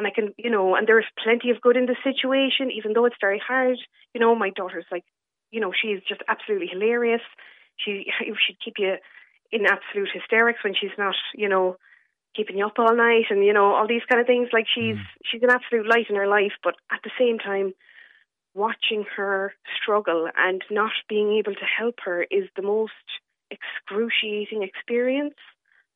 [0.00, 3.04] and I can you know and there's plenty of good in the situation even though
[3.04, 3.76] it's very hard.
[4.14, 5.04] You know my daughter's like
[5.50, 7.22] you know she's just absolutely hilarious.
[7.76, 8.06] She
[8.46, 8.96] she'd keep you
[9.52, 11.76] in absolute hysterics when she's not you know
[12.34, 14.96] keeping you up all night and you know all these kind of things like she's
[14.96, 15.12] mm.
[15.24, 17.72] she's an absolute light in her life but at the same time
[18.54, 22.92] watching her struggle and not being able to help her is the most
[23.50, 25.34] excruciating experience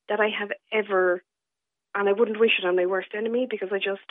[0.08, 1.22] that I have ever
[1.94, 4.08] and I wouldn't wish it on my worst enemy because I just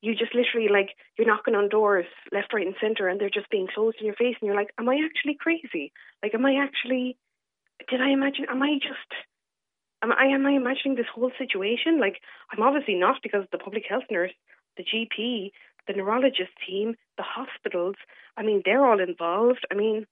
[0.00, 3.50] you just literally like you're knocking on doors left, right and centre and they're just
[3.50, 5.92] being closed in your face and you're like, Am I actually crazy?
[6.22, 7.16] Like am I actually
[7.88, 9.10] did I imagine am I just
[10.02, 11.98] am I am I imagining this whole situation?
[11.98, 14.32] Like I'm obviously not because the public health nurse,
[14.76, 15.50] the GP,
[15.86, 17.96] the neurologist team, the hospitals,
[18.36, 19.66] I mean they're all involved.
[19.70, 20.06] I mean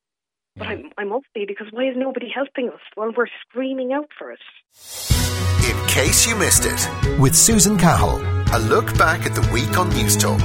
[0.56, 4.08] but I, I must be because why is nobody helping us while we're screaming out
[4.18, 4.40] for it?
[5.64, 8.20] In case you missed it, with Susan Cahill,
[8.52, 10.40] a look back at the week on Newstalk.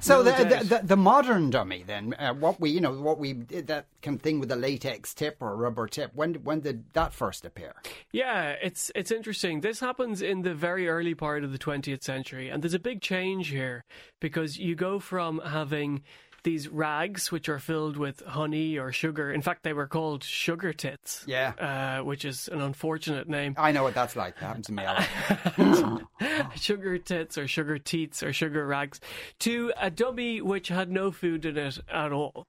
[0.00, 3.32] So the, the, the, the modern dummy then, uh, what we you know what we
[3.34, 6.10] did that kind of thing with the latex tip or rubber tip.
[6.12, 7.74] When when did that first appear?
[8.10, 9.60] Yeah, it's it's interesting.
[9.60, 13.00] This happens in the very early part of the 20th century, and there's a big
[13.00, 13.84] change here
[14.20, 16.02] because you go from having
[16.42, 19.32] these rags which are filled with honey or sugar.
[19.32, 21.24] In fact, they were called sugar tits.
[21.26, 21.52] Yeah.
[21.58, 23.54] Uh, which is an unfortunate name.
[23.56, 24.36] I know what that's like.
[24.36, 26.56] Happened to me a lot.
[26.56, 29.00] sugar tits or sugar teats or sugar rags
[29.40, 32.46] to a dummy which had no food in it at all.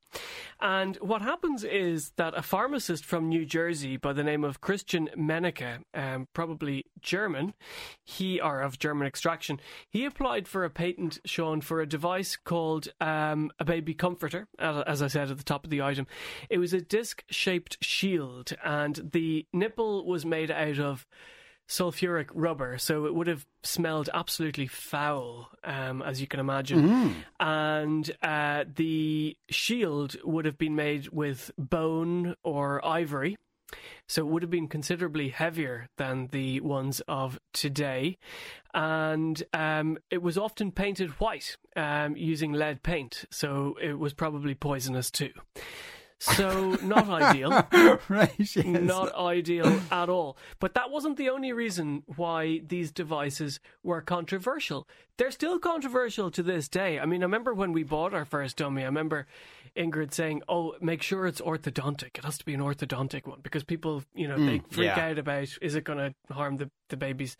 [0.59, 5.09] And what happens is that a pharmacist from New Jersey by the name of Christian
[5.17, 7.53] Meinecke, um, probably German,
[8.01, 12.87] he are of German extraction, he applied for a patent, Sean, for a device called
[13.01, 16.07] um, a baby baby comforter, as I said at the top of the item.
[16.49, 21.05] It was a disc shaped shield, and the nipple was made out of
[21.67, 26.87] sulfuric rubber, so it would have smelled absolutely foul, um, as you can imagine.
[26.87, 27.13] Mm.
[27.39, 33.35] And uh, the shield would have been made with bone or ivory.
[34.07, 38.17] So it would have been considerably heavier than the ones of today.
[38.73, 43.25] And um, it was often painted white um, using lead paint.
[43.31, 45.31] So it was probably poisonous too.
[46.23, 47.51] So not ideal.
[48.09, 48.31] right.
[48.37, 48.55] Yes.
[48.65, 50.37] Not ideal at all.
[50.59, 54.87] But that wasn't the only reason why these devices were controversial.
[55.17, 56.97] They're still controversial to this day.
[56.97, 59.27] I mean, I remember when we bought our first dummy, I remember
[59.75, 62.17] Ingrid saying, "Oh, make sure it's orthodontic.
[62.17, 65.07] It has to be an orthodontic one because people, you know, mm, they freak yeah.
[65.07, 67.37] out about is it going to harm the the baby's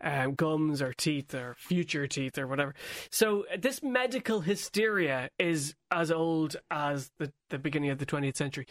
[0.00, 2.74] um, gums or teeth or future teeth or whatever."
[3.10, 8.36] So uh, this medical hysteria is as old as the the beginning of the 20th
[8.36, 8.66] century.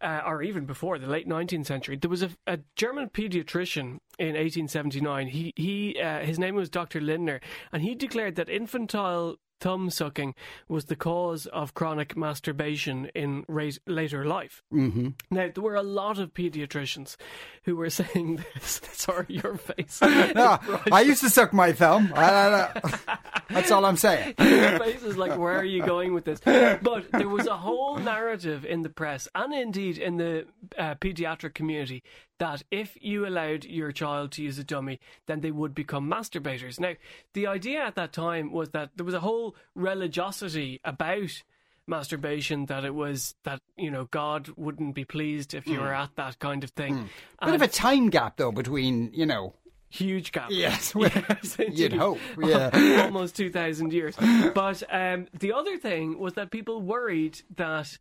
[0.00, 4.34] uh, or even before the late 19th century, there was a, a German pediatrician in
[4.34, 5.28] 1879.
[5.28, 7.00] He he uh, his name was Dr.
[7.00, 7.40] Lindner,
[7.72, 10.34] and he declared that infantile thumb sucking
[10.68, 13.44] was the cause of chronic masturbation in
[13.86, 14.62] later life.
[14.72, 15.08] Mm-hmm.
[15.30, 17.16] Now, there were a lot of pediatricians
[17.64, 18.80] who were saying this.
[18.92, 20.00] Sorry, your face.
[20.02, 20.58] no,
[20.92, 22.12] I used to suck my thumb.
[23.48, 24.34] That's all I'm saying.
[24.38, 26.40] Your face is like, where are you going with this?
[26.40, 31.54] But there was a whole narrative in the press and indeed in the uh, pediatric
[31.54, 32.02] community
[32.38, 36.78] that if you allowed your child to use a dummy, then they would become masturbators.
[36.78, 36.94] Now,
[37.32, 41.42] the idea at that time was that there was a whole religiosity about
[41.86, 45.82] masturbation that it was that you know God wouldn't be pleased if you mm.
[45.82, 47.08] were at that kind of thing.
[47.40, 47.46] Mm.
[47.46, 49.54] Bit of a time gap though between you know
[49.88, 50.50] huge gap.
[50.50, 52.18] Yes, yes you'd hope.
[52.38, 54.16] Yeah, almost two thousand years.
[54.54, 57.98] But um, the other thing was that people worried that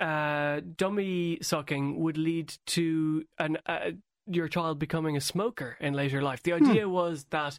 [0.00, 3.90] uh, dummy sucking would lead to an uh,
[4.26, 6.42] your child becoming a smoker in later life.
[6.42, 6.70] The hmm.
[6.70, 6.92] idea hmm.
[6.92, 7.58] was that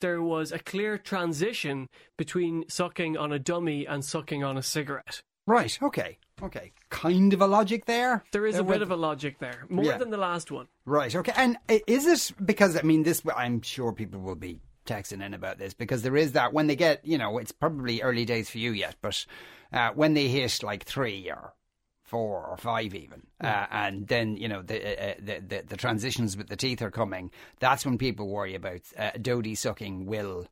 [0.00, 5.22] there was a clear transition between sucking on a dummy and sucking on a cigarette.
[5.46, 5.78] Right.
[5.82, 6.18] Okay.
[6.42, 6.72] Okay.
[6.90, 8.24] Kind of a logic there.
[8.32, 9.98] There is there a bit of a logic there, more yeah.
[9.98, 10.68] than the last one.
[10.84, 11.14] Right.
[11.14, 11.32] Okay.
[11.36, 13.22] And is it because I mean this?
[13.36, 16.76] I'm sure people will be texting in about this because there is that when they
[16.76, 19.24] get you know it's probably early days for you yet, but
[19.72, 21.52] uh, when they hit like three or
[22.04, 25.76] four or five even, uh, and then you know the, uh, uh, the, the the
[25.76, 27.30] transitions with the teeth are coming.
[27.58, 30.46] That's when people worry about uh, dodie sucking will.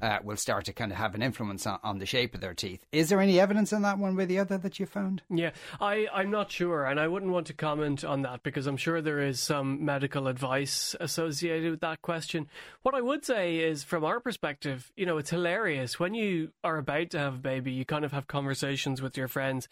[0.00, 2.54] Uh, will start to kind of have an influence on, on, the shape of their
[2.54, 2.84] teeth.
[2.90, 5.22] Is there any evidence on that one way or the other that you found?
[5.30, 8.76] Yeah, I, I'm not sure, and I wouldn't want to comment on that because I'm
[8.76, 12.48] sure there is some medical advice associated with that question.
[12.82, 16.78] What I would say is, from our perspective, you know, it's hilarious when you are
[16.78, 19.68] about to have a baby, you kind of have conversations with your friends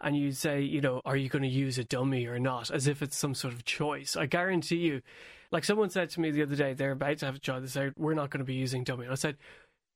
[0.00, 2.86] and you say, you know, are you going to use a dummy or not, as
[2.86, 4.16] if it's some sort of choice.
[4.16, 5.02] I guarantee you,
[5.50, 7.64] like someone said to me the other day, they're about to have a child.
[7.64, 9.04] They said, we're not going to be using dummy.
[9.04, 9.36] And I said,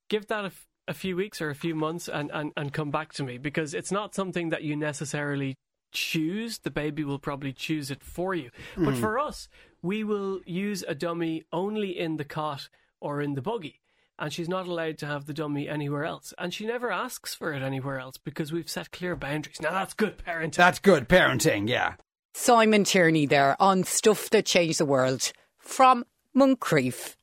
[0.08, 2.90] give that a, f- a few weeks or a few months and, and, and come
[2.90, 5.56] back to me because it's not something that you necessarily
[5.92, 6.58] choose.
[6.58, 8.50] The baby will probably choose it for you.
[8.76, 8.86] Mm.
[8.86, 9.48] But for us,
[9.82, 12.68] we will use a dummy only in the cot
[13.00, 13.79] or in the buggy
[14.20, 16.34] and she's not allowed to have the dummy anywhere else.
[16.38, 19.60] And she never asks for it anywhere else because we've set clear boundaries.
[19.60, 20.56] Now that's good parenting.
[20.56, 21.94] That's good parenting, yeah.
[22.34, 26.04] Simon Tierney there on Stuff That Changed the World from
[26.36, 27.16] Moncrieff.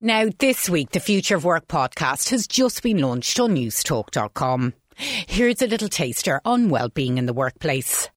[0.00, 4.74] Now, this week, the Future of Work podcast has just been launched on newstalk.com.
[4.96, 8.10] Here's a little taster on well-being in the workplace.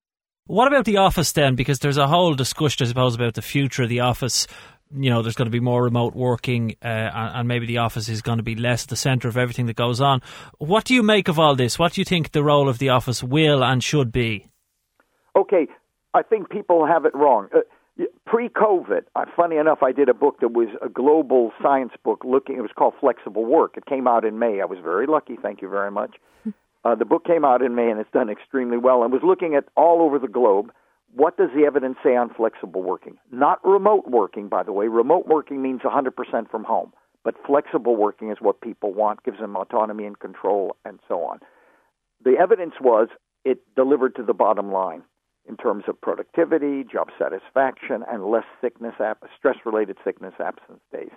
[0.47, 1.55] What about the office then?
[1.55, 4.47] Because there's a whole discussion, I suppose, about the future of the office
[4.95, 8.21] you know, there's going to be more remote working, uh, and, maybe the office is
[8.21, 10.21] going to be less the centre of everything that goes on.
[10.57, 11.77] What do you make of all this?
[11.77, 14.47] What do you think the role of the office will and should be?
[15.35, 15.67] Okay,
[16.13, 17.49] I think people have it wrong.
[17.53, 17.59] Uh,
[18.25, 22.57] pre-COVID, uh, funny enough, I did a book that was a global science book looking.
[22.57, 23.77] It was called Flexible Work.
[23.77, 24.61] It came out in May.
[24.61, 25.37] I was very lucky.
[25.41, 26.15] Thank you very much.
[26.85, 29.01] Uh, the book came out in May, and it's done extremely well.
[29.01, 30.71] And was looking at all over the globe
[31.15, 33.17] what does the evidence say on flexible working?
[33.31, 34.87] Not remote working, by the way.
[34.87, 36.91] Remote working means 100% from home,
[37.23, 41.39] but flexible working is what people want, gives them autonomy and control, and so on.
[42.23, 43.07] The evidence was
[43.45, 45.03] it delivered to the bottom line
[45.47, 48.95] in terms of productivity, job satisfaction, and less sickness,
[49.37, 51.11] stress-related sickness absence days.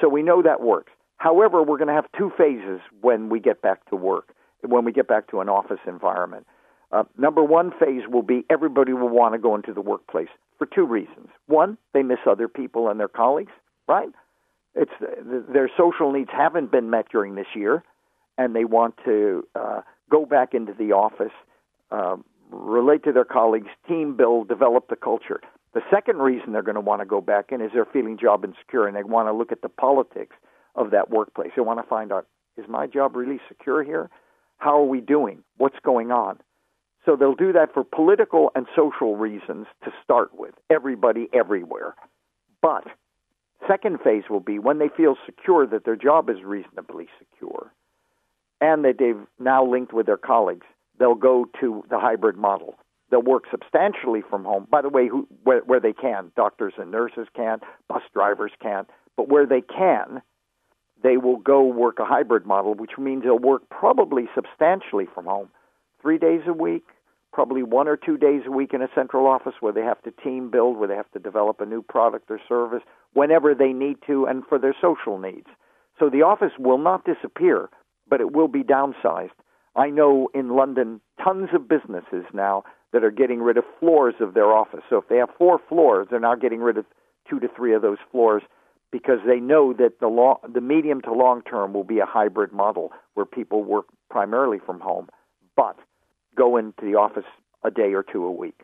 [0.00, 0.92] So we know that works.
[1.16, 4.92] However, we're going to have two phases when we get back to work, when we
[4.92, 6.46] get back to an office environment.
[6.92, 10.28] Uh, number one phase will be everybody will want to go into the workplace
[10.58, 11.28] for two reasons.
[11.46, 13.52] One, they miss other people and their colleagues,
[13.88, 14.10] right?
[14.74, 17.82] It's their social needs haven't been met during this year,
[18.38, 21.32] and they want to uh, go back into the office,
[21.90, 22.16] uh,
[22.50, 25.40] relate to their colleagues, team build, develop the culture.
[25.74, 28.44] The second reason they're going to want to go back in is they're feeling job
[28.44, 30.36] insecure and they want to look at the politics
[30.74, 31.50] of that workplace.
[31.56, 32.26] They want to find out
[32.56, 34.10] is my job really secure here?
[34.58, 35.42] How are we doing?
[35.56, 36.38] What's going on?
[37.04, 41.94] So they'll do that for political and social reasons to start with, everybody everywhere.
[42.60, 42.84] But
[43.66, 47.72] second phase will be when they feel secure that their job is reasonably secure
[48.60, 50.66] and that they've now linked with their colleagues,
[50.98, 52.76] they'll go to the hybrid model.
[53.10, 54.68] They'll work substantially from home.
[54.70, 58.88] By the way, who, where, where they can, doctors and nurses can, bus drivers can't.
[59.16, 60.22] but where they can,
[61.02, 65.48] they will go work a hybrid model, which means they'll work probably substantially from home
[66.02, 66.84] three days a week,
[67.32, 70.10] probably one or two days a week in a central office where they have to
[70.10, 72.82] team build, where they have to develop a new product or service
[73.14, 75.46] whenever they need to and for their social needs.
[75.98, 77.70] So the office will not disappear,
[78.08, 79.30] but it will be downsized.
[79.74, 84.34] I know in London tons of businesses now that are getting rid of floors of
[84.34, 84.82] their office.
[84.90, 86.84] So if they have four floors, they're now getting rid of
[87.28, 88.42] two to three of those floors
[88.90, 92.52] because they know that the long, the medium to long term will be a hybrid
[92.52, 95.08] model where people work primarily from home,
[95.56, 95.76] but
[96.36, 97.24] go into the office
[97.64, 98.60] a day or two a week.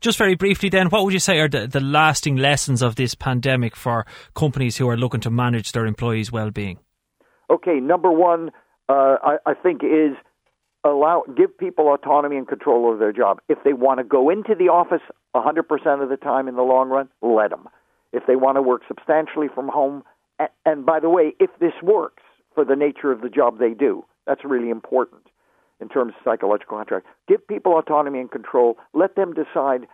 [0.00, 3.14] Just very briefly, then, what would you say are the, the lasting lessons of this
[3.14, 6.78] pandemic for companies who are looking to manage their employees' well-being?
[7.50, 8.50] Okay, number one,
[8.88, 10.16] uh, I, I think is
[10.84, 13.40] allow give people autonomy and control over their job.
[13.48, 15.02] If they want to go into the office
[15.34, 17.68] 100% of the time in the long run, let them.
[18.12, 20.02] If they want to work substantially from home,
[20.38, 22.22] and, and by the way, if this works
[22.54, 25.29] for the nature of the job they do, that's really important
[25.80, 27.06] in terms of psychological contract.
[27.28, 28.76] Give people autonomy and control.
[28.94, 29.86] Let them decide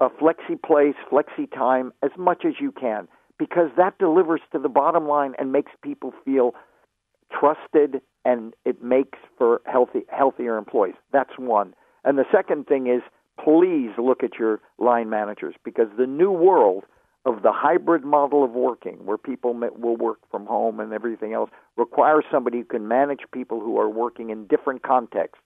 [0.00, 4.68] a flexi place, flexi time as much as you can because that delivers to the
[4.68, 6.54] bottom line and makes people feel
[7.32, 10.94] trusted and it makes for healthy healthier employees.
[11.12, 11.74] That's one.
[12.04, 13.02] And the second thing is
[13.42, 16.84] please look at your line managers because the new world
[17.24, 21.50] of the hybrid model of working, where people will work from home and everything else,
[21.76, 25.44] requires somebody who can manage people who are working in different contexts,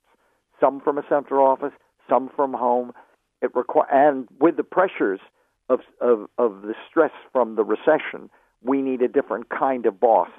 [0.60, 1.72] some from a central office,
[2.08, 2.92] some from home.
[3.42, 5.20] It requ- and with the pressures
[5.68, 8.30] of, of, of the stress from the recession,
[8.62, 10.30] we need a different kind of boss.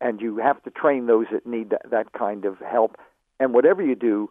[0.00, 2.96] And you have to train those that need that, that kind of help.
[3.40, 4.30] And whatever you do,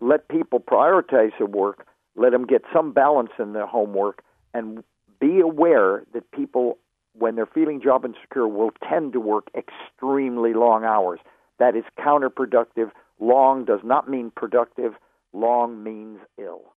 [0.00, 1.86] let people prioritize their work,
[2.16, 4.22] let them get some balance in their homework,
[4.54, 4.82] and
[5.20, 6.78] be aware that people,
[7.14, 11.20] when they're feeling job insecure, will tend to work extremely long hours.
[11.58, 12.90] That is counterproductive.
[13.20, 14.92] Long does not mean productive,
[15.32, 16.74] long means ill.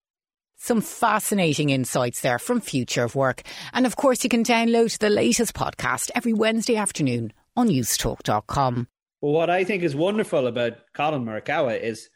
[0.55, 3.41] Some fascinating insights there from Future of Work.
[3.73, 8.87] And of course, you can download the latest podcast every Wednesday afternoon on newstalk.com.
[9.21, 12.09] Well, what I think is wonderful about Collin Morikawa is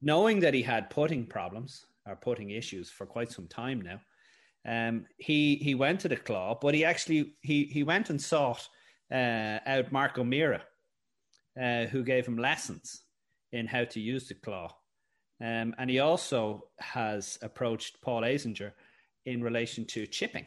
[0.00, 4.00] knowing that he had putting problems or putting issues for quite some time now
[4.66, 8.68] um, he he went to the club, but he actually he he went and sought
[9.12, 10.62] uh, out Mark O'Meara,
[11.60, 13.02] uh, who gave him lessons
[13.52, 14.74] in how to use the claw.
[15.40, 18.72] Um, and he also has approached Paul Azinger
[19.26, 20.46] in relation to chipping.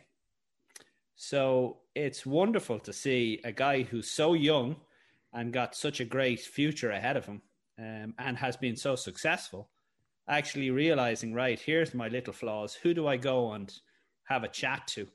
[1.15, 4.77] So it's wonderful to see a guy who's so young
[5.33, 7.41] and got such a great future ahead of him
[7.79, 9.69] um, and has been so successful
[10.29, 12.75] actually realizing, right, here's my little flaws.
[12.75, 13.73] Who do I go and
[14.27, 15.07] have a chat to.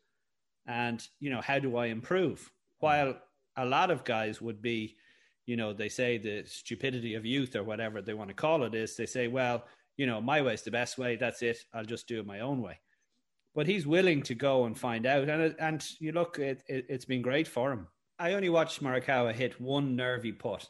[0.66, 2.50] And you know how do i improve?
[2.78, 3.16] While
[3.56, 4.96] a lot of guys would be
[5.46, 8.74] you know they say the stupidity of youth or whatever they want to call it
[8.74, 9.64] is they say well
[9.96, 12.40] you know my way is the best way that's it i'll just do it my
[12.40, 12.78] own way.
[13.54, 15.28] But he's willing to go and find out.
[15.28, 17.86] And and you look it, it has been great for him.
[18.18, 20.68] I only watched Morikawa hit one nervy putt.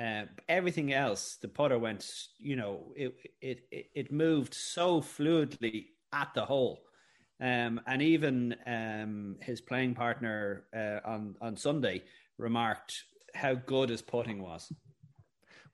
[0.00, 6.32] Uh, everything else the putter went you know it it it moved so fluidly at
[6.34, 6.80] the hole
[7.40, 12.02] um, and even um, his playing partner uh, on on Sunday
[12.38, 14.72] remarked how good his putting was.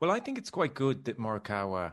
[0.00, 1.92] Well, I think it's quite good that Morikawa,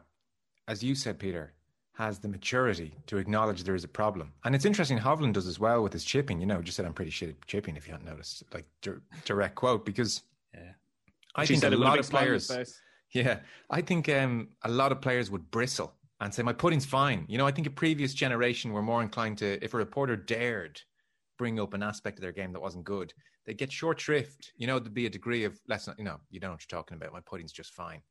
[0.67, 1.53] as you said, Peter,
[1.93, 4.33] has the maturity to acknowledge there is a problem.
[4.43, 6.39] And it's interesting, Hovland does as well with his chipping.
[6.39, 7.77] You know, just said I'm pretty shit at chipping.
[7.77, 8.65] If you haven't noticed, like
[9.25, 10.71] direct quote, because yeah.
[11.35, 12.51] I she think a lot of players.
[13.13, 17.25] Yeah, I think um, a lot of players would bristle and say my pudding's fine.
[17.27, 20.79] You know, I think a previous generation were more inclined to, if a reporter dared
[21.37, 23.13] bring up an aspect of their game that wasn't good,
[23.45, 24.53] they'd get short shrift.
[24.55, 26.65] You know, there'd be a degree of let's not, you know, you don't know what
[26.69, 27.11] you're talking about.
[27.11, 28.01] My pudding's just fine.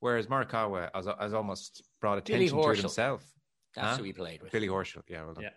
[0.00, 3.24] Whereas Morikawa has, has almost brought attention to it himself.
[3.74, 3.96] That's huh?
[3.96, 4.52] who he played with.
[4.52, 5.02] Billy Horschel.
[5.08, 5.44] Yeah, well done.
[5.44, 5.50] Yeah.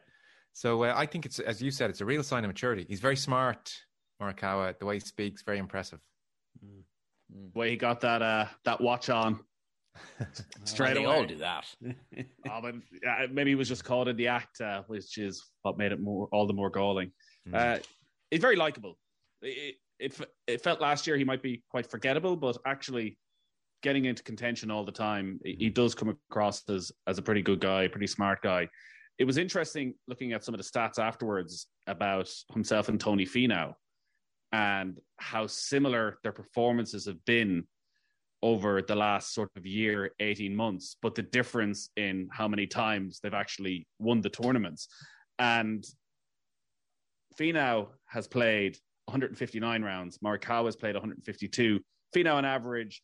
[0.54, 2.86] So uh, I think it's, as you said, it's a real sign of maturity.
[2.88, 3.76] He's very smart,
[4.22, 4.80] Morikawa.
[4.80, 6.00] The way he speaks, very impressive.
[6.66, 6.84] Mm.
[7.36, 7.54] Mm.
[7.54, 9.42] The way he got that uh, that watch on
[10.64, 11.16] Straight well, they away.
[11.16, 11.66] all do that.
[12.50, 12.76] oh, but
[13.08, 16.00] uh, maybe he was just caught in the act, uh, which is what made it
[16.00, 17.12] more all the more galling.
[17.48, 17.56] Mm.
[17.56, 17.80] Uh,
[18.32, 18.98] it's very likable.
[19.42, 23.18] It, it, it felt last year he might be quite forgettable, but actually
[23.84, 25.56] getting into contention all the time, mm.
[25.60, 28.68] he does come across as as a pretty good guy, pretty smart guy.
[29.18, 33.74] It was interesting looking at some of the stats afterwards about himself and Tony Finau
[34.52, 37.66] and how similar their performances have been
[38.44, 43.20] over the last sort of year, 18 months, but the difference in how many times
[43.22, 44.88] they've actually won the tournaments.
[45.40, 45.86] And
[47.40, 50.18] Finau has played 159 rounds.
[50.20, 51.80] Morikawa has played 152.
[52.16, 53.02] Finau on average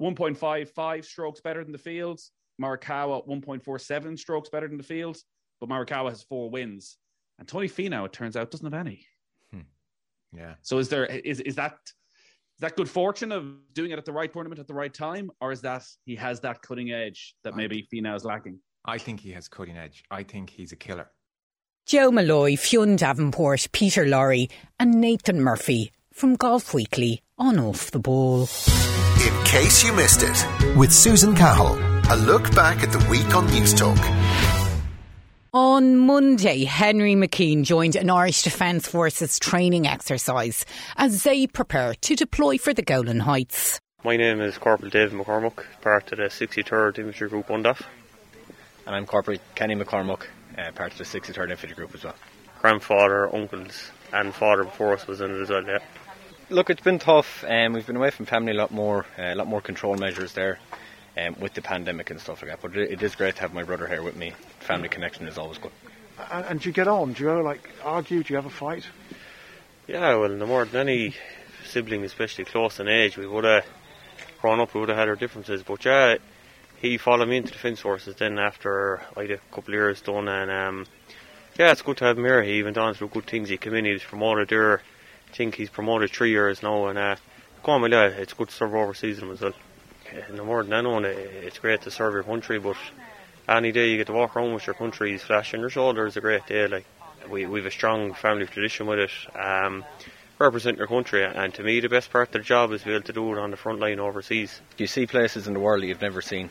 [0.00, 2.32] 1.55 strokes better than the fields.
[2.60, 5.24] Morikawa 1.47 strokes better than the fields.
[5.60, 6.96] But Morikawa has four wins.
[7.38, 9.06] And Tony Finau, it turns out, doesn't have any.
[9.52, 9.60] Hmm.
[10.32, 10.54] Yeah.
[10.62, 11.76] So is there is is that
[12.62, 13.44] that good fortune of
[13.74, 16.40] doing it at the right tournament at the right time, or is that he has
[16.40, 18.60] that cutting edge that maybe Finau is lacking?
[18.84, 20.04] I think he has cutting edge.
[20.10, 21.10] I think he's a killer.
[21.86, 24.48] Joe Molloy, Fionn Davenport, Peter Lorry,
[24.78, 28.42] and Nathan Murphy from Golf Weekly on Off the Ball.
[28.42, 31.78] In case you missed it, with Susan Cahill,
[32.12, 33.98] a look back at the week on Newstalk.
[35.54, 40.64] On Monday, Henry McKean joined an Irish Defence Forces training exercise
[40.96, 43.78] as they prepare to deploy for the Golan Heights.
[44.02, 47.82] My name is Corporal David McCormick, part of the 63rd Infantry Group UNDOF.
[48.86, 50.22] And I'm Corporal Kenny McCormick,
[50.56, 52.16] uh, part of the 63rd Infantry Group as well.
[52.62, 55.80] Grandfather, uncles, and father before us was in it as well, yeah.
[56.48, 57.44] Look, it's been tough.
[57.46, 60.32] Um, we've been away from family a lot more, uh, a lot more control measures
[60.32, 60.58] there
[61.16, 62.60] um, with the pandemic and stuff like that.
[62.62, 64.32] But it, it is great to have my brother here with me.
[64.60, 65.72] Family connection is always good.
[66.30, 67.12] And, and do you get on?
[67.12, 68.22] Do you ever like argue?
[68.22, 68.86] Do you ever fight?
[69.86, 71.14] Yeah, well, no more than any
[71.64, 73.64] sibling, especially close in age, we would have
[74.40, 75.62] grown up, we would have had our differences.
[75.62, 76.16] But yeah,
[76.76, 80.00] he followed me into the Defence Forces then after I had a couple of years
[80.00, 80.86] done, and um,
[81.58, 82.42] yeah, it's good to have him here.
[82.42, 83.48] He even done through good things.
[83.48, 84.78] He came in, he was promoted there.
[85.30, 87.16] I think he's promoted three years now, and uh,
[87.62, 89.52] go on, well, yeah, it's good to serve overseas as well.
[90.32, 92.76] No more than anyone, it's great to serve your country, but
[93.48, 96.20] any day you get to walk around with your country's flashing your shoulder is a
[96.20, 96.66] great day.
[96.66, 96.86] Like
[97.30, 99.10] we we've a strong family tradition with it.
[99.36, 99.84] Um,
[100.38, 102.94] represent your country, and to me, the best part of the job is to be
[102.94, 104.60] able to do it on the front line overseas.
[104.76, 106.50] You see places in the world that you've never seen.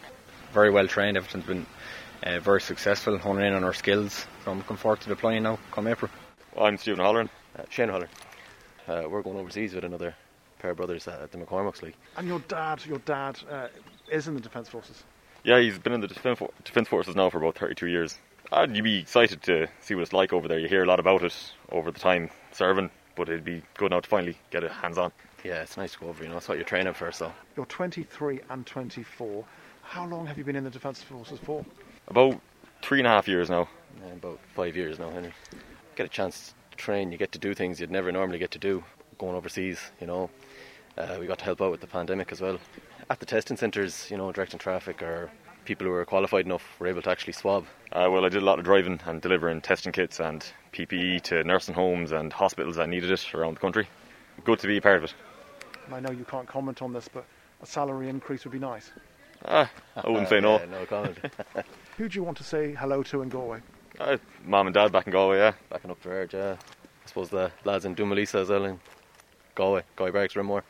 [0.54, 1.66] Very well trained, everything's been
[2.24, 4.26] uh, very successful, honing in on our skills.
[4.44, 6.12] So I'm looking forward to deploying now come April.
[6.56, 8.10] Well, I'm Stephen Holleran, uh, Shane Holleran.
[8.88, 10.16] Uh, we're going overseas with another
[10.62, 11.96] pair of brothers at the McCormick's League.
[12.16, 13.68] And your dad, your dad uh,
[14.10, 15.04] is in the Defence Forces.
[15.44, 18.18] Yeah, he's been in the Defence, Defence Forces now for about 32 years.
[18.52, 20.60] And you'd be excited to see what it's like over there.
[20.60, 21.36] You hear a lot about it
[21.72, 25.12] over the time serving, but it'd be good now to finally get it hands on.
[25.44, 27.34] Yeah, it's nice to go over, you know, that's what you're training for, so.
[27.58, 29.46] You're 23 and 24.
[29.82, 31.66] How long have you been in the Defence Forces for?
[32.08, 32.40] About
[32.84, 33.68] three and a half years now.
[34.06, 35.34] Yeah, about five years now, Henry.
[35.96, 38.60] Get a chance to train, you get to do things you'd never normally get to
[38.60, 38.84] do
[39.22, 40.30] going overseas, you know.
[40.98, 42.60] Uh, we got to help out with the pandemic as well.
[43.10, 45.32] At the testing centres, you know, directing traffic or
[45.66, 47.66] people who were qualified enough were able to actually swab.
[47.92, 51.44] Uh, well, I did a lot of driving and delivering testing kits and PPE to
[51.44, 53.88] nursing homes and hospitals that needed it around the country.
[54.44, 55.14] Good to be a part of it.
[55.86, 57.26] And I know you can't comment on this, but
[57.62, 58.92] a salary increase would be nice.
[59.46, 60.60] Ah, I wouldn't say no.
[60.60, 61.18] Yeah, no comment.
[61.98, 63.60] Who do you want to say hello to in Galway?
[64.00, 65.54] Uh, Mom and Dad back in Galway, yeah.
[65.70, 66.56] Backing up the road, yeah.
[66.56, 68.80] I suppose the lads in Dún Uí Mhaoilíosa as well in
[69.56, 70.64] Galway, Galway Barracks, Renmore.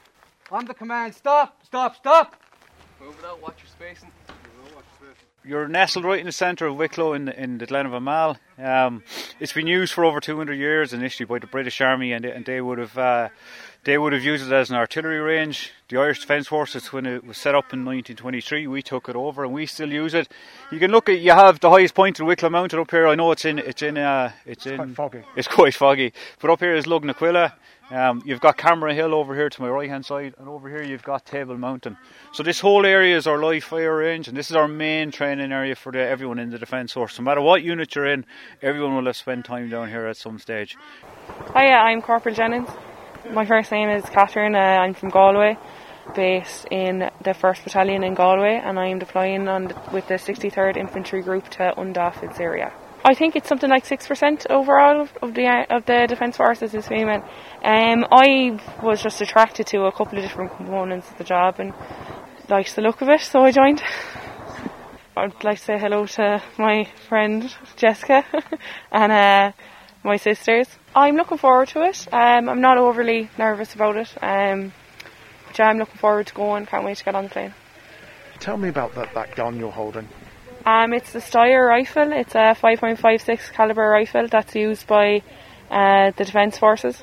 [0.52, 2.36] On the command, stop, stop, stop!
[3.00, 4.12] Move it out, watch your spacing.
[5.46, 8.38] You're nestled right in the centre of Wicklow in the, in the Glen of Imaal.
[8.60, 9.02] Um,
[9.40, 12.46] it's been used for over 200 years initially by the British Army, and they, and
[12.46, 13.30] they would have uh,
[13.86, 15.72] they would have used it as an artillery range.
[15.90, 19.44] The Irish Defence Forces, when it was set up in 1923, we took it over
[19.44, 20.28] and we still use it.
[20.72, 23.08] You can look at you have the highest point of Wicklow Mountain up here.
[23.08, 25.24] I know it's in it's in uh, it's, it's in quite foggy.
[25.36, 27.54] It's quite foggy, but up here is Lugnaquilla.
[27.92, 30.82] Um, you've got Camara Hill over here to my right hand side, and over here
[30.82, 31.98] you've got Table Mountain.
[32.32, 35.52] So this whole area is our live fire range, and this is our main training
[35.52, 37.20] area for the, everyone in the Defence Force.
[37.20, 38.26] No matter what unit you're in,
[38.62, 40.78] everyone will have spent time down here at some stage.
[41.54, 42.70] Hiya, I'm Corporal Jennings.
[43.30, 44.56] My first name is Catherine.
[44.56, 45.58] Uh, I'm from Galway,
[46.16, 51.22] based in the 1st Battalion in Galway, and I'm deploying the, with the 63rd Infantry
[51.22, 52.72] Group to UNDOF in Syria.
[53.04, 56.88] I think it's something like six percent overall of the of the defence forces is
[56.88, 57.24] female.
[57.64, 61.74] Um, I was just attracted to a couple of different components of the job and
[62.48, 63.82] liked the look of it, so I joined.
[65.18, 68.24] I'd like to say hello to my friend Jessica
[68.92, 69.52] and uh,
[70.04, 70.68] my sisters.
[70.96, 72.08] I'm looking forward to it.
[72.14, 74.14] Um, I'm not overly nervous about it.
[74.22, 74.74] Um,
[75.60, 76.66] I'm looking forward to going.
[76.66, 77.54] Can't wait to get on the plane.
[78.40, 80.08] Tell me about that, that gun you're holding.
[80.66, 82.12] Um, it's the Steyr rifle.
[82.12, 85.24] It's a 5.56 caliber rifle that's used by
[85.72, 87.02] uh, the Defence Forces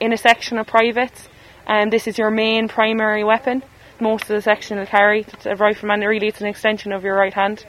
[0.00, 1.28] in a section of privates.
[1.66, 3.64] And this is your main primary weapon.
[4.00, 6.02] Most of the section will carry a rifleman.
[6.02, 7.66] Really, it's an extension of your right hand,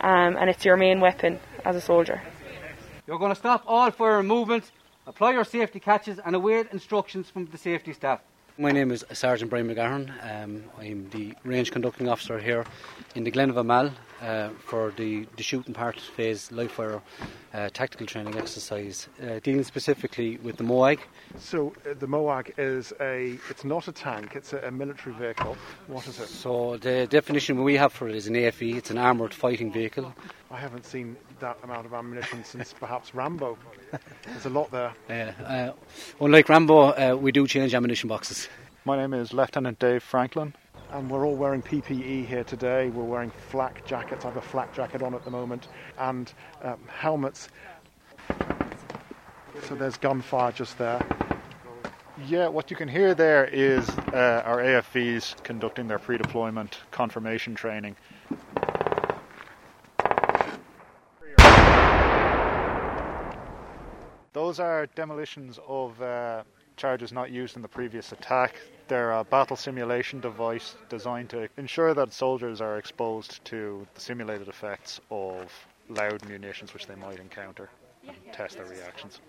[0.00, 2.22] um, and it's your main weapon as a soldier.
[3.06, 4.70] You're going to stop all fire movements,
[5.06, 8.20] apply your safety catches, and await instructions from the safety staff.
[8.56, 10.12] My name is Sergeant Brian McGahern.
[10.22, 12.64] Um, I'm the range conducting officer here
[13.14, 13.92] in the Glen of Imaal
[14.22, 17.02] uh, for the, the shooting part phase live fire
[17.52, 21.00] uh, tactical training exercise, uh, dealing specifically with the MOWAG.
[21.38, 25.56] So uh, the MOWAG is a, it's not a tank, it's a, a, military vehicle.
[25.88, 26.28] What is it?
[26.28, 30.14] So the definition we have for it is an AFV, it's an armoured fighting vehicle.
[30.50, 33.58] I haven't seen that amount of ammunition since perhaps Rambo.
[34.24, 34.92] There's a lot there.
[35.08, 35.72] Yeah, uh,
[36.20, 38.48] unlike Rambo, uh, we do change ammunition boxes.
[38.84, 40.54] My name is Lieutenant Dave Franklin.
[40.92, 42.90] And we're all wearing PPE here today.
[42.90, 44.24] We're wearing flak jackets.
[44.24, 45.68] I have a flak jacket on at the moment,
[45.98, 46.32] and
[46.62, 47.48] um, helmets.
[49.68, 51.04] So there's gunfire just there.
[52.26, 57.54] Yeah, what you can hear there is uh, our AFVs conducting their pre deployment confirmation
[57.54, 57.96] training.
[64.34, 66.42] Those are demolitions of uh,
[66.76, 68.56] charges not used in the previous attack.
[68.88, 74.00] They're a uh, battle simulation device designed to ensure that soldiers are exposed to the
[74.00, 75.50] simulated effects of
[75.88, 77.70] loud munitions which they might encounter
[78.06, 79.20] and test their reactions.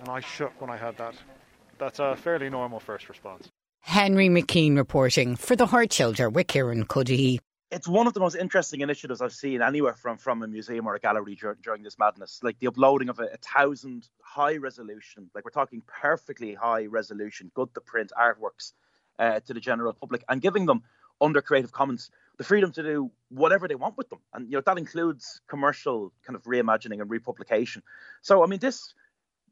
[0.00, 1.14] And I shook when I heard that
[1.78, 3.48] that's a fairly normal first response.
[3.80, 7.40] Henry McKean reporting for the Hard Shoulder with Kieran Cuddihy.
[7.70, 10.96] It's one of the most interesting initiatives I've seen anywhere from, from a museum or
[10.96, 12.40] a gallery dur- during this madness.
[12.42, 17.52] Like the uploading of a, a thousand high resolution, like we're talking perfectly high resolution,
[17.54, 18.72] good to print artworks
[19.20, 20.82] uh, to the general public and giving them
[21.20, 24.20] under Creative Commons the freedom to do whatever they want with them.
[24.32, 27.82] And you know that includes commercial kind of reimagining and republication.
[28.22, 28.94] So I mean this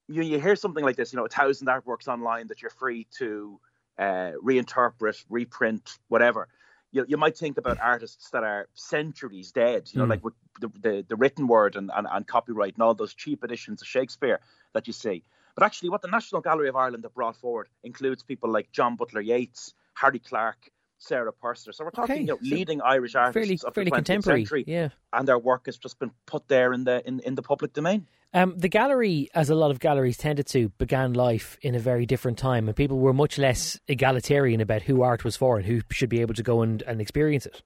[0.08, 3.06] you, you hear something like this, you know, a thousand artworks online that you're free
[3.18, 3.60] to
[3.98, 6.48] uh, reinterpret, reprint, whatever.
[6.90, 10.10] You, you might think about artists that are centuries dead, you know, mm.
[10.10, 13.44] like with the, the, the, written word and, and, and copyright and all those cheap
[13.44, 14.40] editions of Shakespeare
[14.72, 15.22] that you see.
[15.54, 18.96] But actually, what the National Gallery of Ireland have brought forward includes people like John
[18.96, 21.72] Butler Yeats, Harry Clarke, Sarah Purser.
[21.72, 22.20] So we're talking okay.
[22.20, 24.88] you know, leading Irish artists fairly, of fairly the 20th contemporary, century, yeah.
[25.12, 28.06] and their work has just been put there in the in, in the public domain.
[28.34, 32.04] Um, the gallery, as a lot of galleries tended to, began life in a very
[32.04, 35.80] different time, and people were much less egalitarian about who art was for and who
[35.90, 37.62] should be able to go and, and experience it.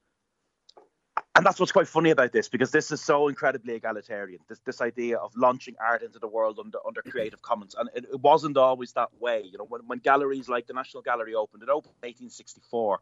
[1.34, 4.38] And that's what's quite funny about this, because this is so incredibly egalitarian.
[4.48, 8.04] This this idea of launching art into the world under under Creative Commons, and it,
[8.12, 9.42] it wasn't always that way.
[9.44, 13.00] You know, when when galleries like the National Gallery opened, it opened in 1864,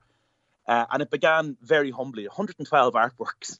[0.67, 3.59] uh, and it began very humbly, 112 artworks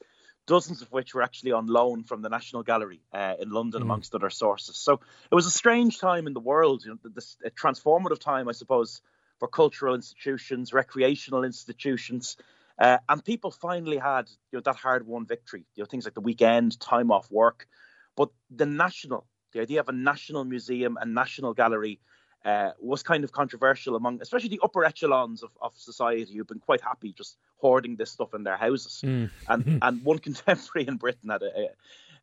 [0.51, 3.85] dozens of which were actually on loan from the National Gallery uh, in London, mm.
[3.85, 4.77] amongst other sources.
[4.77, 4.93] So
[5.31, 8.53] it was a strange time in the world, you know, this, a transformative time, I
[8.63, 9.01] suppose,
[9.39, 12.37] for cultural institutions, recreational institutions.
[12.85, 15.65] Uh, and people finally had you know, that hard-won victory.
[15.75, 17.69] You know, things like the weekend, time off work,
[18.17, 19.23] but the national,
[19.53, 22.01] the idea of a national museum and national gallery
[22.45, 26.59] uh, was kind of controversial among, especially the upper echelons of, of society who've been
[26.59, 29.03] quite happy just hoarding this stuff in their houses.
[29.05, 29.31] Mm.
[29.49, 31.69] And and one contemporary in Britain had a,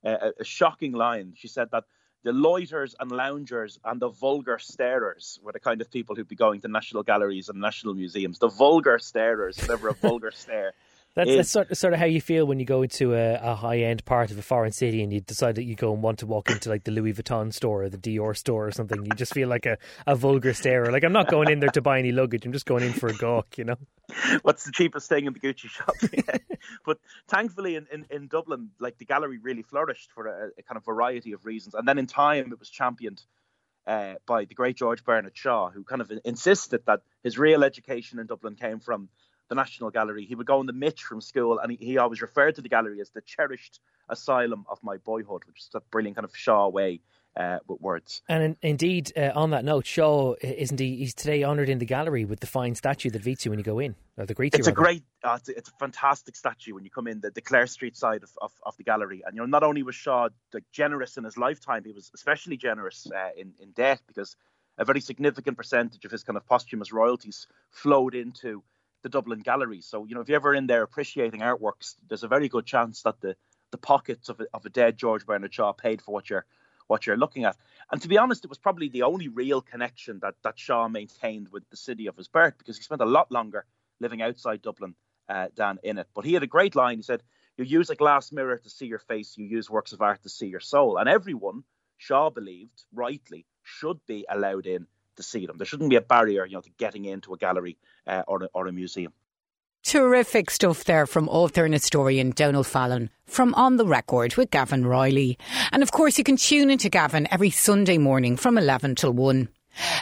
[0.03, 1.34] a, a, shocking line.
[1.36, 1.84] She said that
[2.24, 6.36] the loiters and loungers and the vulgar starers were the kind of people who'd be
[6.36, 8.39] going to national galleries and national museums.
[8.39, 10.74] The vulgar starers, whatever a vulgar stare
[11.18, 13.55] that's, that's sort, of, sort of how you feel when you go into a, a
[13.55, 16.20] high end part of a foreign city and you decide that you go and want
[16.20, 19.03] to walk into like the Louis Vuitton store or the Dior store or something.
[19.03, 20.91] You just feel like a, a vulgar starer.
[20.91, 22.45] Like I'm not going in there to buy any luggage.
[22.45, 23.78] I'm just going in for a gawk, you know.
[24.43, 25.95] What's the cheapest thing in the Gucci shop?
[26.86, 30.78] but thankfully, in, in, in, Dublin, like the gallery really flourished for a, a, kind
[30.78, 31.74] of variety of reasons.
[31.74, 33.24] And then in time, it was championed
[33.88, 38.20] uh, by the great George Bernard Shaw, who kind of insisted that his real education
[38.20, 39.09] in Dublin came from
[39.49, 40.25] the National Gallery.
[40.25, 42.69] He would go on the Mitch from school, and he, he always referred to the
[42.69, 43.79] gallery as the cherished
[44.09, 47.01] asylum of my boyhood, which is a brilliant kind of Shaw way
[47.37, 48.21] uh, with words.
[48.27, 50.97] And in, indeed, uh, on that note, Shaw isn't he?
[50.97, 53.63] He's today honoured in the gallery with the fine statue that greets you when you
[53.63, 56.73] go in, or the greets It's a great, uh, it's, a, it's, a, fantastic statue
[56.73, 59.21] when you come in the, the Clare Street side of, of, of, the gallery.
[59.25, 62.57] And you know, not only was Shaw like, generous in his lifetime, he was especially
[62.57, 64.35] generous uh, in in death because
[64.79, 68.63] a very significant percentage of his kind of posthumous royalties flowed into
[69.07, 69.79] the Dublin Gallery.
[69.79, 73.03] So, you know, if you're ever in there appreciating artworks, there's a very good chance
[73.03, 73.37] that the,
[73.71, 76.45] the pockets of a, of a dead George Bernard Shaw paid for what you're
[76.87, 77.57] what you're looking at.
[77.91, 81.49] And to be honest, it was probably the only real connection that, that Shaw maintained
[81.51, 83.65] with the city of his birth because he spent a lot longer
[83.99, 84.95] living outside Dublin
[85.27, 86.07] uh, than in it.
[86.15, 86.97] But he had a great line.
[86.97, 87.23] He said,
[87.57, 90.29] You use a glass mirror to see your face, you use works of art to
[90.29, 90.97] see your soul.
[90.97, 91.63] And everyone,
[91.97, 94.87] Shaw believed, rightly, should be allowed in
[95.18, 95.57] to see them.
[95.57, 98.49] There shouldn't be a barrier, you know, to getting into a gallery uh, or, a,
[98.53, 99.13] or a museum.
[99.84, 104.86] Terrific stuff there from author and historian Donald Fallon from On the Record with Gavin
[104.86, 105.38] Reilly.
[105.72, 109.47] And of course, you can tune into Gavin every Sunday morning from 11 till 1.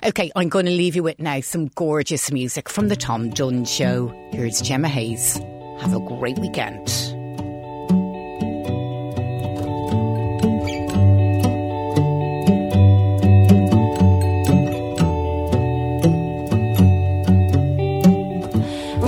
[0.06, 3.66] Okay, I'm going to leave you with now some gorgeous music from The Tom Dunne
[3.66, 4.08] Show.
[4.32, 5.36] Here's Gemma Hayes.
[5.80, 7.15] Have a great weekend.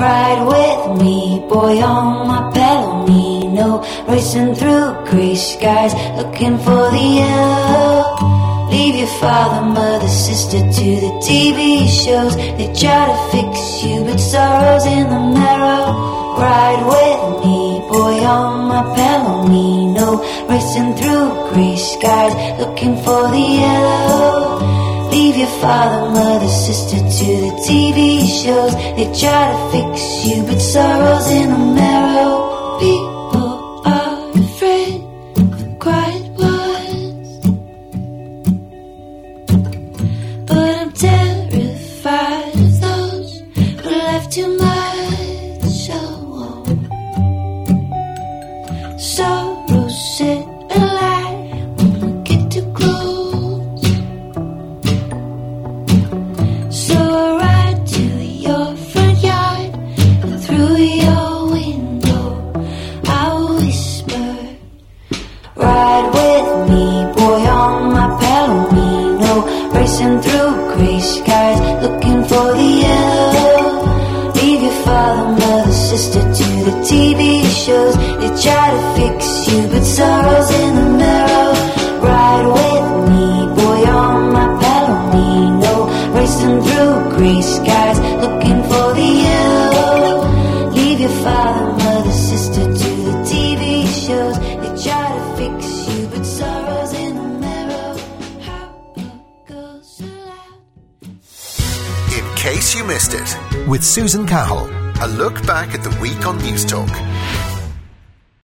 [0.08, 8.70] Ride with me, boy, on my Palomino, racing through gray skies, looking for the L.
[8.72, 12.38] Leave your father, mother, sister to the TV shows.
[12.38, 15.91] They try to fix you, but sorrow's in the marrow.
[16.39, 20.24] Ride with me, boy, on my Palomino.
[20.49, 24.76] Racing through gray skies, looking for the yellow.
[25.12, 28.74] Leave your father, mother, sister to the TV shows.
[28.95, 33.16] They try to fix you, but sorrow's in the marrow.